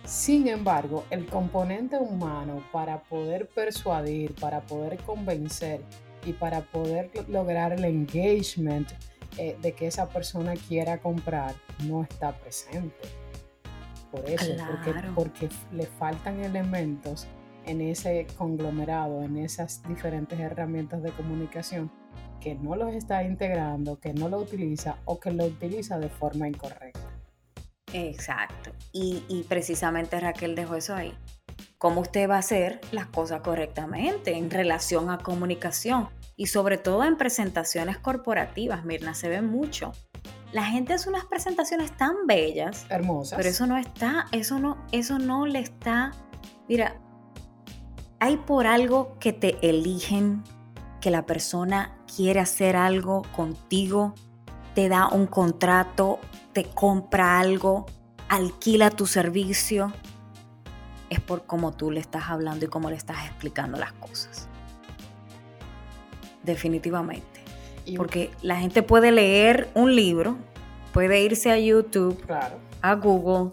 Sin 0.05 0.47
embargo, 0.47 1.05
el 1.11 1.27
componente 1.27 1.97
humano 1.97 2.63
para 2.71 3.03
poder 3.03 3.47
persuadir, 3.47 4.33
para 4.35 4.61
poder 4.61 4.97
convencer 4.97 5.81
y 6.25 6.33
para 6.33 6.61
poder 6.61 7.11
lograr 7.27 7.73
el 7.73 7.85
engagement 7.85 8.89
eh, 9.37 9.57
de 9.61 9.73
que 9.73 9.87
esa 9.87 10.09
persona 10.09 10.53
quiera 10.55 10.99
comprar 10.99 11.55
no 11.85 12.03
está 12.03 12.37
presente. 12.37 13.07
Por 14.11 14.29
eso, 14.29 14.53
porque, 14.67 14.93
porque 15.15 15.49
le 15.71 15.85
faltan 15.85 16.41
elementos 16.43 17.27
en 17.65 17.81
ese 17.81 18.27
conglomerado, 18.37 19.23
en 19.23 19.37
esas 19.37 19.81
diferentes 19.87 20.37
herramientas 20.39 21.01
de 21.01 21.11
comunicación, 21.11 21.91
que 22.41 22.55
no 22.55 22.75
los 22.75 22.93
está 22.93 23.23
integrando, 23.23 23.99
que 23.99 24.13
no 24.13 24.27
lo 24.27 24.39
utiliza 24.39 24.97
o 25.05 25.19
que 25.19 25.31
lo 25.31 25.45
utiliza 25.45 25.99
de 25.99 26.09
forma 26.09 26.47
incorrecta. 26.47 26.99
Exacto. 27.93 28.71
Y, 28.91 29.45
precisamente 29.47 30.19
Raquel 30.19 30.55
dejó 30.55 30.75
eso 30.75 30.95
ahí. 30.95 31.13
¿Cómo 31.81 32.01
usted 32.01 32.29
va 32.29 32.35
a 32.35 32.39
hacer 32.39 32.79
las 32.91 33.07
cosas 33.07 33.41
correctamente 33.41 34.37
en 34.37 34.51
relación 34.51 35.09
a 35.09 35.17
comunicación? 35.17 36.09
Y 36.35 36.45
sobre 36.45 36.77
todo 36.77 37.03
en 37.05 37.17
presentaciones 37.17 37.97
corporativas, 37.97 38.85
Mirna, 38.85 39.15
se 39.15 39.29
ve 39.29 39.41
mucho. 39.41 39.91
La 40.51 40.63
gente 40.63 40.93
hace 40.93 41.09
unas 41.09 41.25
presentaciones 41.25 41.91
tan 41.97 42.27
bellas. 42.27 42.85
Hermosas. 42.87 43.35
Pero 43.35 43.49
eso 43.49 43.65
no 43.65 43.77
está, 43.77 44.27
eso 44.31 44.59
no, 44.59 44.77
eso 44.91 45.17
no 45.17 45.47
le 45.47 45.57
está. 45.57 46.11
Mira, 46.69 47.01
hay 48.19 48.37
por 48.37 48.67
algo 48.67 49.17
que 49.17 49.33
te 49.33 49.57
eligen, 49.67 50.43
que 50.99 51.09
la 51.09 51.25
persona 51.25 51.97
quiere 52.15 52.41
hacer 52.41 52.75
algo 52.75 53.23
contigo, 53.35 54.13
te 54.75 54.87
da 54.87 55.07
un 55.07 55.25
contrato, 55.25 56.19
te 56.53 56.63
compra 56.63 57.39
algo, 57.39 57.87
alquila 58.29 58.91
tu 58.91 59.07
servicio, 59.07 59.91
es 61.11 61.19
por 61.19 61.45
cómo 61.45 61.73
tú 61.73 61.91
le 61.91 61.99
estás 61.99 62.29
hablando 62.29 62.65
y 62.65 62.69
cómo 62.69 62.89
le 62.89 62.95
estás 62.95 63.25
explicando 63.27 63.77
las 63.77 63.91
cosas. 63.91 64.47
Definitivamente. 66.41 67.41
Porque 67.97 68.31
la 68.41 68.55
gente 68.55 68.81
puede 68.81 69.11
leer 69.11 69.69
un 69.75 69.93
libro, 69.93 70.37
puede 70.93 71.21
irse 71.21 71.51
a 71.51 71.59
YouTube, 71.59 72.17
a 72.81 72.95
Google, 72.95 73.51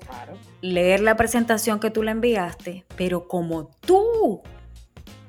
leer 0.60 1.00
la 1.00 1.16
presentación 1.16 1.80
que 1.80 1.90
tú 1.90 2.04
le 2.04 2.12
enviaste, 2.12 2.84
pero 2.96 3.26
como 3.26 3.70
tú 3.80 4.40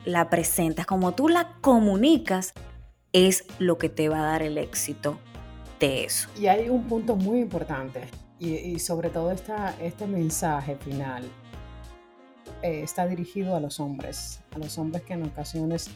la 0.05 0.29
presentas, 0.29 0.85
como 0.85 1.15
tú 1.15 1.29
la 1.29 1.55
comunicas, 1.61 2.53
es 3.11 3.45
lo 3.57 3.79
que 3.79 3.89
te 3.89 4.07
va 4.07 4.19
a 4.19 4.23
dar 4.23 4.43
el 4.43 4.59
éxito 4.59 5.17
de 5.79 6.03
eso. 6.03 6.29
Y 6.39 6.45
hay 6.45 6.69
un 6.69 6.83
punto 6.83 7.15
muy 7.15 7.39
importante, 7.39 8.03
y, 8.37 8.77
sobre 8.77 9.09
todo 9.09 9.31
esta, 9.31 9.75
este 9.81 10.05
mensaje 10.05 10.75
final 10.75 11.23
eh, 12.61 12.81
está 12.83 13.07
dirigido 13.07 13.55
a 13.55 13.59
los 13.59 13.79
hombres, 13.79 14.41
a 14.51 14.59
los 14.59 14.77
hombres 14.77 15.03
que 15.03 15.13
en 15.13 15.23
ocasiones 15.23 15.89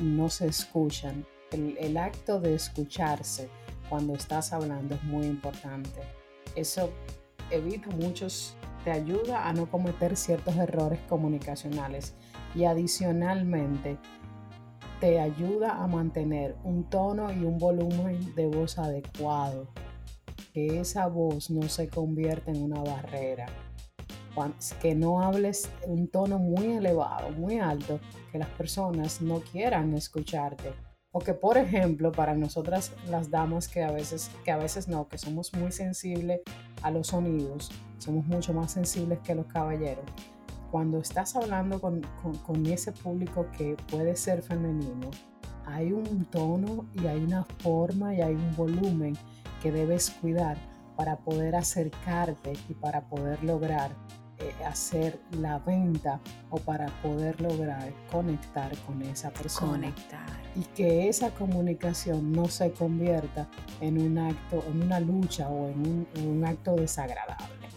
no 0.00 0.28
se 0.28 0.46
escuchan. 0.46 1.26
El, 1.50 1.76
el 1.78 1.96
acto 1.96 2.40
de 2.40 2.54
escucharse 2.54 3.48
cuando 3.88 4.14
estás 4.14 4.52
hablando 4.52 4.94
es 4.94 5.04
muy 5.04 5.26
importante. 5.26 6.00
Eso 6.54 6.90
evita 7.50 7.88
muchos, 7.90 8.54
te 8.84 8.90
ayuda 8.90 9.48
a 9.48 9.52
no 9.52 9.70
cometer 9.70 10.16
ciertos 10.16 10.56
errores 10.56 11.00
comunicacionales 11.08 12.14
y 12.54 12.64
adicionalmente 12.64 13.98
te 15.00 15.20
ayuda 15.20 15.82
a 15.82 15.86
mantener 15.86 16.56
un 16.64 16.84
tono 16.90 17.32
y 17.32 17.44
un 17.44 17.58
volumen 17.58 18.34
de 18.34 18.46
voz 18.46 18.78
adecuado. 18.78 19.68
Que 20.52 20.80
esa 20.80 21.06
voz 21.06 21.50
no 21.50 21.68
se 21.68 21.88
convierta 21.88 22.50
en 22.50 22.62
una 22.62 22.80
barrera. 22.80 23.46
Que 24.80 24.94
no 24.94 25.22
hables 25.22 25.68
un 25.86 26.08
tono 26.08 26.38
muy 26.38 26.72
elevado, 26.72 27.30
muy 27.30 27.58
alto, 27.58 28.00
que 28.32 28.38
las 28.38 28.48
personas 28.50 29.20
no 29.20 29.40
quieran 29.40 29.94
escucharte. 29.94 30.72
O 31.10 31.20
que, 31.20 31.34
por 31.34 31.56
ejemplo, 31.56 32.12
para 32.12 32.34
nosotras 32.34 32.92
las 33.08 33.30
damas 33.30 33.68
que 33.68 33.82
a 33.82 33.90
veces, 33.90 34.30
que 34.44 34.50
a 34.50 34.56
veces 34.56 34.88
no, 34.88 35.08
que 35.08 35.18
somos 35.18 35.52
muy 35.54 35.72
sensibles 35.72 36.40
a 36.82 36.90
los 36.90 37.08
sonidos, 37.08 37.70
somos 37.98 38.26
mucho 38.26 38.52
más 38.52 38.72
sensibles 38.72 39.18
que 39.20 39.34
los 39.34 39.46
caballeros 39.46 40.04
cuando 40.70 40.98
estás 40.98 41.34
hablando 41.36 41.80
con, 41.80 42.02
ese 42.66 42.92
público 42.92 43.46
que 43.56 43.76
puede 43.90 44.16
ser 44.16 44.42
femenino, 44.42 45.10
hay 45.66 45.92
un 45.92 46.24
tono 46.26 46.86
y 46.94 47.06
hay 47.06 47.22
una 47.22 47.44
forma 47.58 48.14
y 48.14 48.20
hay 48.20 48.34
un 48.34 48.56
volumen 48.56 49.16
que 49.62 49.72
debes 49.72 50.10
cuidar 50.10 50.56
para 50.96 51.16
poder 51.18 51.54
acercarte 51.54 52.52
y 52.68 52.74
para 52.74 53.08
poder 53.08 53.42
lograr 53.44 53.90
hacer 54.66 55.18
la 55.32 55.58
venta 55.58 56.20
o 56.50 56.58
para 56.58 56.86
poder 57.02 57.40
lograr 57.40 57.92
conectar 58.10 58.76
con 58.86 59.02
esa 59.02 59.30
persona. 59.30 59.72
Conectar. 59.72 60.26
Y 60.54 60.62
que 60.74 61.08
esa 61.08 61.30
comunicación 61.30 62.32
no 62.32 62.48
se 62.48 62.72
convierta 62.72 63.48
en 63.80 64.00
un 64.00 64.18
acto, 64.18 64.64
en 64.68 64.82
una 64.82 65.00
lucha 65.00 65.48
o 65.48 65.68
en 65.68 66.06
un 66.24 66.44
acto 66.44 66.76
desagradable. 66.76 67.68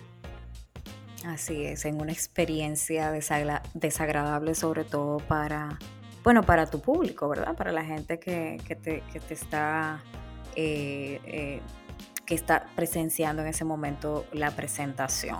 Así 1.26 1.65
es, 1.65 1.86
en 1.86 2.02
una 2.02 2.12
experiencia 2.12 3.12
desagradable 3.12 4.56
sobre 4.56 4.84
todo 4.84 5.19
para, 5.19 5.78
bueno, 6.24 6.43
para 6.43 6.65
tu 6.65 6.82
público, 6.82 7.30
¿verdad? 7.30 7.56
Para 7.56 7.71
la 7.71 7.86
gente 7.86 8.19
que, 8.19 8.58
te, 8.82 9.04
está, 9.30 10.02
eh, 10.56 11.19
eh, 11.26 11.62
que 12.26 12.34
está 12.34 12.65
presenciando 12.76 13.43
en 13.43 13.50
ese 13.50 13.65
momento 13.65 14.26
la 14.32 14.52
presentación. 14.52 15.39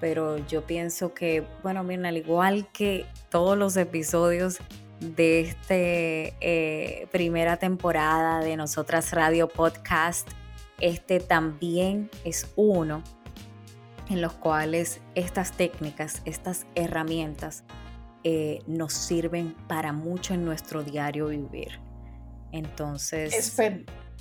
Pero 0.00 0.38
yo 0.46 0.66
pienso 0.66 1.14
que, 1.14 1.44
bueno, 1.62 1.82
miren, 1.82 2.06
al 2.06 2.16
igual 2.16 2.68
que 2.72 3.06
todos 3.30 3.56
los 3.56 3.76
episodios 3.76 4.58
de 5.00 5.40
esta 5.40 5.74
eh, 5.74 7.06
primera 7.10 7.56
temporada 7.56 8.40
de 8.40 8.56
Nosotras 8.56 9.12
Radio 9.12 9.48
Podcast, 9.48 10.28
este 10.80 11.20
también 11.20 12.10
es 12.24 12.50
uno 12.56 13.02
en 14.08 14.20
los 14.20 14.34
cuales 14.34 15.00
estas 15.14 15.52
técnicas, 15.52 16.22
estas 16.24 16.66
herramientas 16.74 17.64
eh, 18.24 18.60
nos 18.66 18.92
sirven 18.92 19.54
para 19.68 19.92
mucho 19.92 20.34
en 20.34 20.44
nuestro 20.44 20.82
diario 20.82 21.28
vivir. 21.28 21.80
Entonces, 22.52 23.58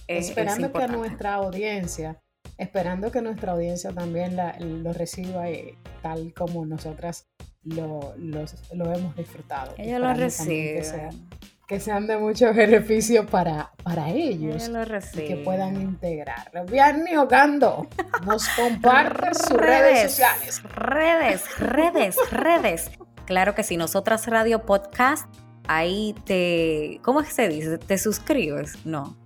esperando 0.07 0.71
que 0.71 0.87
nuestra 0.87 1.35
audiencia, 1.35 2.21
esperando 2.57 3.11
que 3.11 3.21
nuestra 3.21 3.53
audiencia 3.53 3.91
también 3.91 4.37
lo 4.83 4.93
reciba 4.93 5.49
eh, 5.49 5.77
tal 6.01 6.33
como 6.33 6.65
nosotras 6.65 7.27
lo, 7.63 8.13
hemos 8.17 9.15
disfrutado. 9.15 9.73
Ellos 9.77 9.99
lo 9.99 10.13
reciben 10.13 11.27
que 11.67 11.79
sean 11.79 12.07
de 12.07 12.17
mucho 12.17 12.53
beneficio 12.53 13.25
para, 13.25 13.71
para 13.83 14.09
ellos 14.09 14.69
y 15.13 15.17
que 15.17 15.37
puedan 15.37 15.81
integrarlo. 15.81 16.65
Bien, 16.65 17.05
Ogando 17.17 17.87
nos 18.25 18.47
comparte 18.49 19.33
sus 19.33 19.57
redes, 19.57 20.11
sociales. 20.11 20.63
Redes, 20.63 21.59
redes, 21.59 22.17
redes. 22.31 22.91
Claro 23.25 23.55
que 23.55 23.63
sí, 23.63 23.77
nosotras 23.77 24.27
Radio 24.27 24.65
Podcast, 24.65 25.25
ahí 25.67 26.13
te, 26.25 26.99
¿cómo 27.01 27.21
es 27.21 27.27
que 27.27 27.33
se 27.33 27.49
dice? 27.49 27.77
¿Te 27.79 27.97
suscribes? 27.97 28.85
No. 28.85 29.17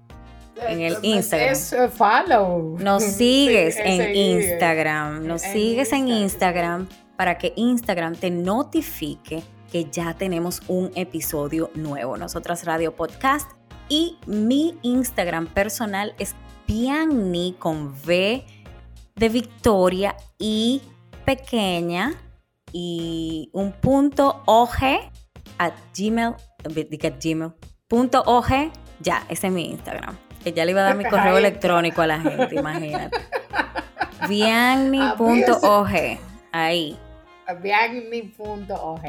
En 0.68 0.82
el 0.82 0.98
Instagram. 1.02 1.54
Es 1.54 1.76
follow. 1.94 2.78
Nos 2.80 3.04
sigues 3.04 3.78
en 3.78 4.16
Instagram. 4.16 5.26
Nos 5.26 5.42
sigues 5.42 5.92
en 5.94 6.08
Instagram 6.08 6.88
para 7.18 7.38
que 7.38 7.54
Instagram 7.56 8.16
te 8.16 8.30
notifique 8.30 9.44
que 9.72 9.86
ya 9.86 10.14
tenemos 10.16 10.62
un 10.68 10.92
episodio 10.96 11.70
nuevo. 11.76 12.18
Nosotras 12.18 12.66
Radio 12.66 12.96
Podcast 12.96 13.52
y 13.88 14.18
mi 14.26 14.78
Instagram 14.82 15.48
personal 15.48 16.14
es 16.20 16.36
Bianni 16.68 17.56
con 17.58 17.94
V 18.06 18.46
de 19.16 19.30
Victoria 19.30 20.16
y 20.38 20.82
pequeña 21.26 22.14
y 22.72 23.50
un 23.54 23.72
punto 23.74 24.42
OG 24.46 25.12
a 25.58 25.72
Gmail, 25.96 26.36
Gmail, 26.64 27.52
punto 27.88 28.22
OG, 28.26 28.72
ya, 29.02 29.26
ese 29.30 29.48
es 29.48 29.54
mi 29.54 29.70
Instagram. 29.72 30.29
Que 30.44 30.54
ya 30.54 30.66
le 30.66 30.72
iba 30.72 30.82
a 30.82 30.84
dar 30.86 30.96
mi 30.96 31.06
correo 31.06 31.38
electrónico 31.38 32.02
a 32.02 32.08
la 32.08 32.20
gente, 32.20 32.56
imagínate. 32.56 33.18
Bianni.og, 34.28 35.90
ahí. 36.52 36.98
Bianni.og. 37.62 39.02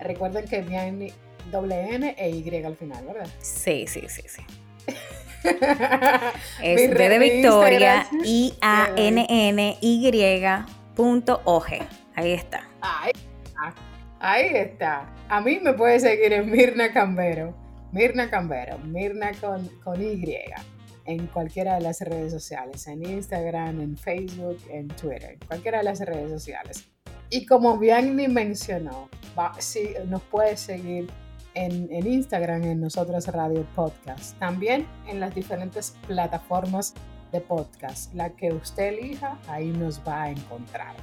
Recuerden 0.00 0.44
que 0.46 0.60
viene 0.62 1.12
doble 1.50 1.94
N 1.94 2.14
e 2.18 2.30
Y 2.30 2.64
al 2.64 2.76
final, 2.76 3.04
¿verdad? 3.06 3.28
Sí, 3.38 3.86
sí, 3.86 4.02
sí, 4.08 4.22
sí. 4.26 4.42
es 6.62 6.94
B 6.94 7.08
de 7.08 7.18
Victoria, 7.18 8.06
I 8.24 8.54
A 8.60 8.90
N 8.96 9.26
N 9.28 9.78
Y 9.80 10.42
punto 10.94 11.42
Ahí 12.14 12.32
está. 12.32 12.68
Ahí, 12.80 13.12
ahí 14.20 14.56
está. 14.56 15.06
A 15.28 15.40
mí 15.40 15.60
me 15.62 15.72
puede 15.74 16.00
seguir 16.00 16.32
en 16.32 16.50
Mirna 16.50 16.92
Cambero. 16.92 17.54
Mirna 17.92 18.28
Cambero, 18.28 18.78
Mirna 18.78 19.32
con, 19.40 19.68
con 19.84 20.02
Y 20.02 20.16
en 21.06 21.26
cualquiera 21.28 21.74
de 21.74 21.80
las 21.80 22.00
redes 22.00 22.32
sociales, 22.32 22.86
en 22.86 23.04
Instagram, 23.04 23.80
en 23.80 23.96
Facebook, 23.96 24.58
en 24.70 24.88
Twitter, 24.88 25.38
cualquiera 25.46 25.78
de 25.78 25.84
las 25.84 26.00
redes 26.00 26.30
sociales. 26.30 26.88
Y 27.30 27.46
como 27.46 27.78
bien 27.78 28.14
me 28.14 28.28
mencionó, 28.28 29.08
va, 29.36 29.52
nos 30.06 30.22
puede 30.22 30.56
seguir 30.56 31.10
en, 31.54 32.06
Instagram, 32.06 32.62
en 32.64 32.80
Nosotros 32.80 33.26
Radio 33.28 33.66
Podcast. 33.74 34.38
También 34.38 34.86
en 35.08 35.20
las 35.20 35.34
diferentes 35.34 35.96
plataformas 36.06 36.94
de 37.32 37.40
podcast. 37.40 38.14
La 38.14 38.30
que 38.30 38.52
usted 38.52 38.94
elija, 38.98 39.38
ahí 39.48 39.68
nos 39.68 40.00
va 40.06 40.24
a 40.24 40.30
encontrar. 40.30 40.94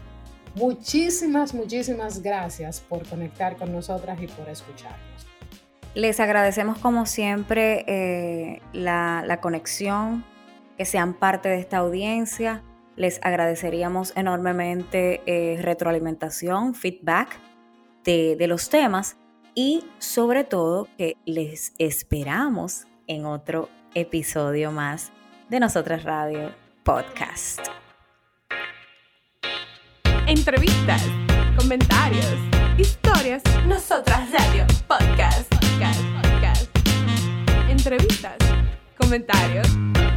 Muchísimas, 0.55 1.53
muchísimas 1.53 2.21
gracias 2.21 2.79
por 2.79 3.07
conectar 3.07 3.57
con 3.57 3.73
nosotras 3.73 4.21
y 4.21 4.27
por 4.27 4.47
escucharnos. 4.47 5.32
Les 5.95 6.19
agradecemos 6.19 6.79
como 6.79 7.05
siempre 7.05 7.85
eh, 7.87 8.61
la, 8.73 9.23
la 9.25 9.39
conexión, 9.41 10.25
que 10.77 10.85
sean 10.85 11.13
parte 11.13 11.49
de 11.49 11.59
esta 11.59 11.77
audiencia. 11.77 12.63
Les 12.95 13.19
agradeceríamos 13.23 14.11
enormemente 14.15 15.21
eh, 15.25 15.61
retroalimentación, 15.61 16.73
feedback 16.73 17.39
de, 18.03 18.35
de 18.37 18.47
los 18.47 18.69
temas 18.69 19.17
y 19.53 19.85
sobre 19.99 20.43
todo 20.43 20.87
que 20.97 21.15
les 21.25 21.73
esperamos 21.77 22.87
en 23.05 23.25
otro 23.25 23.69
episodio 23.93 24.71
más 24.71 25.11
de 25.49 25.59
Nosotras 25.59 26.03
Radio 26.03 26.51
Podcast. 26.83 27.59
Entrevistas, 30.25 31.03
comentarios, 31.55 32.33
historias, 32.79 33.43
Nosotras 33.67 34.31
Radio 34.31 34.65
Podcast. 34.87 35.52
Entrevistas, 37.85 38.37
comentarios, 38.97 39.67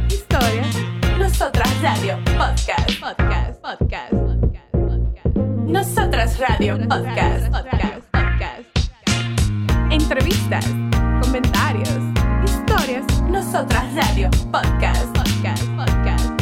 historias, 0.07 0.73
Nosotras 1.19 1.69
Radio 1.81 2.17
Podcast. 2.37 2.97
Podcast, 3.01 3.61
podcast, 3.61 4.13
podcast, 4.13 4.71
podcast. 4.71 5.35
Nosotras 5.67 6.39
Radio 6.39 6.77
Podcast. 6.87 7.51
Podcast, 7.51 8.07
podcast. 8.13 8.63
Entrevistas, 9.91 10.65
comentarios, 11.21 11.89
historias, 12.45 13.05
Nosotras 13.23 13.83
Radio 13.95 14.29
Podcast. 14.49 15.07
Podcast, 15.13 15.63
podcast. 15.75 16.41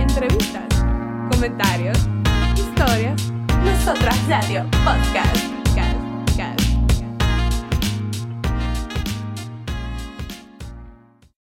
Entrevistas, 0.00 0.84
comentarios, 1.30 2.08
historias, 2.56 3.30
Nosotras 3.62 4.18
Radio 4.28 4.66
Podcast. 4.82 5.63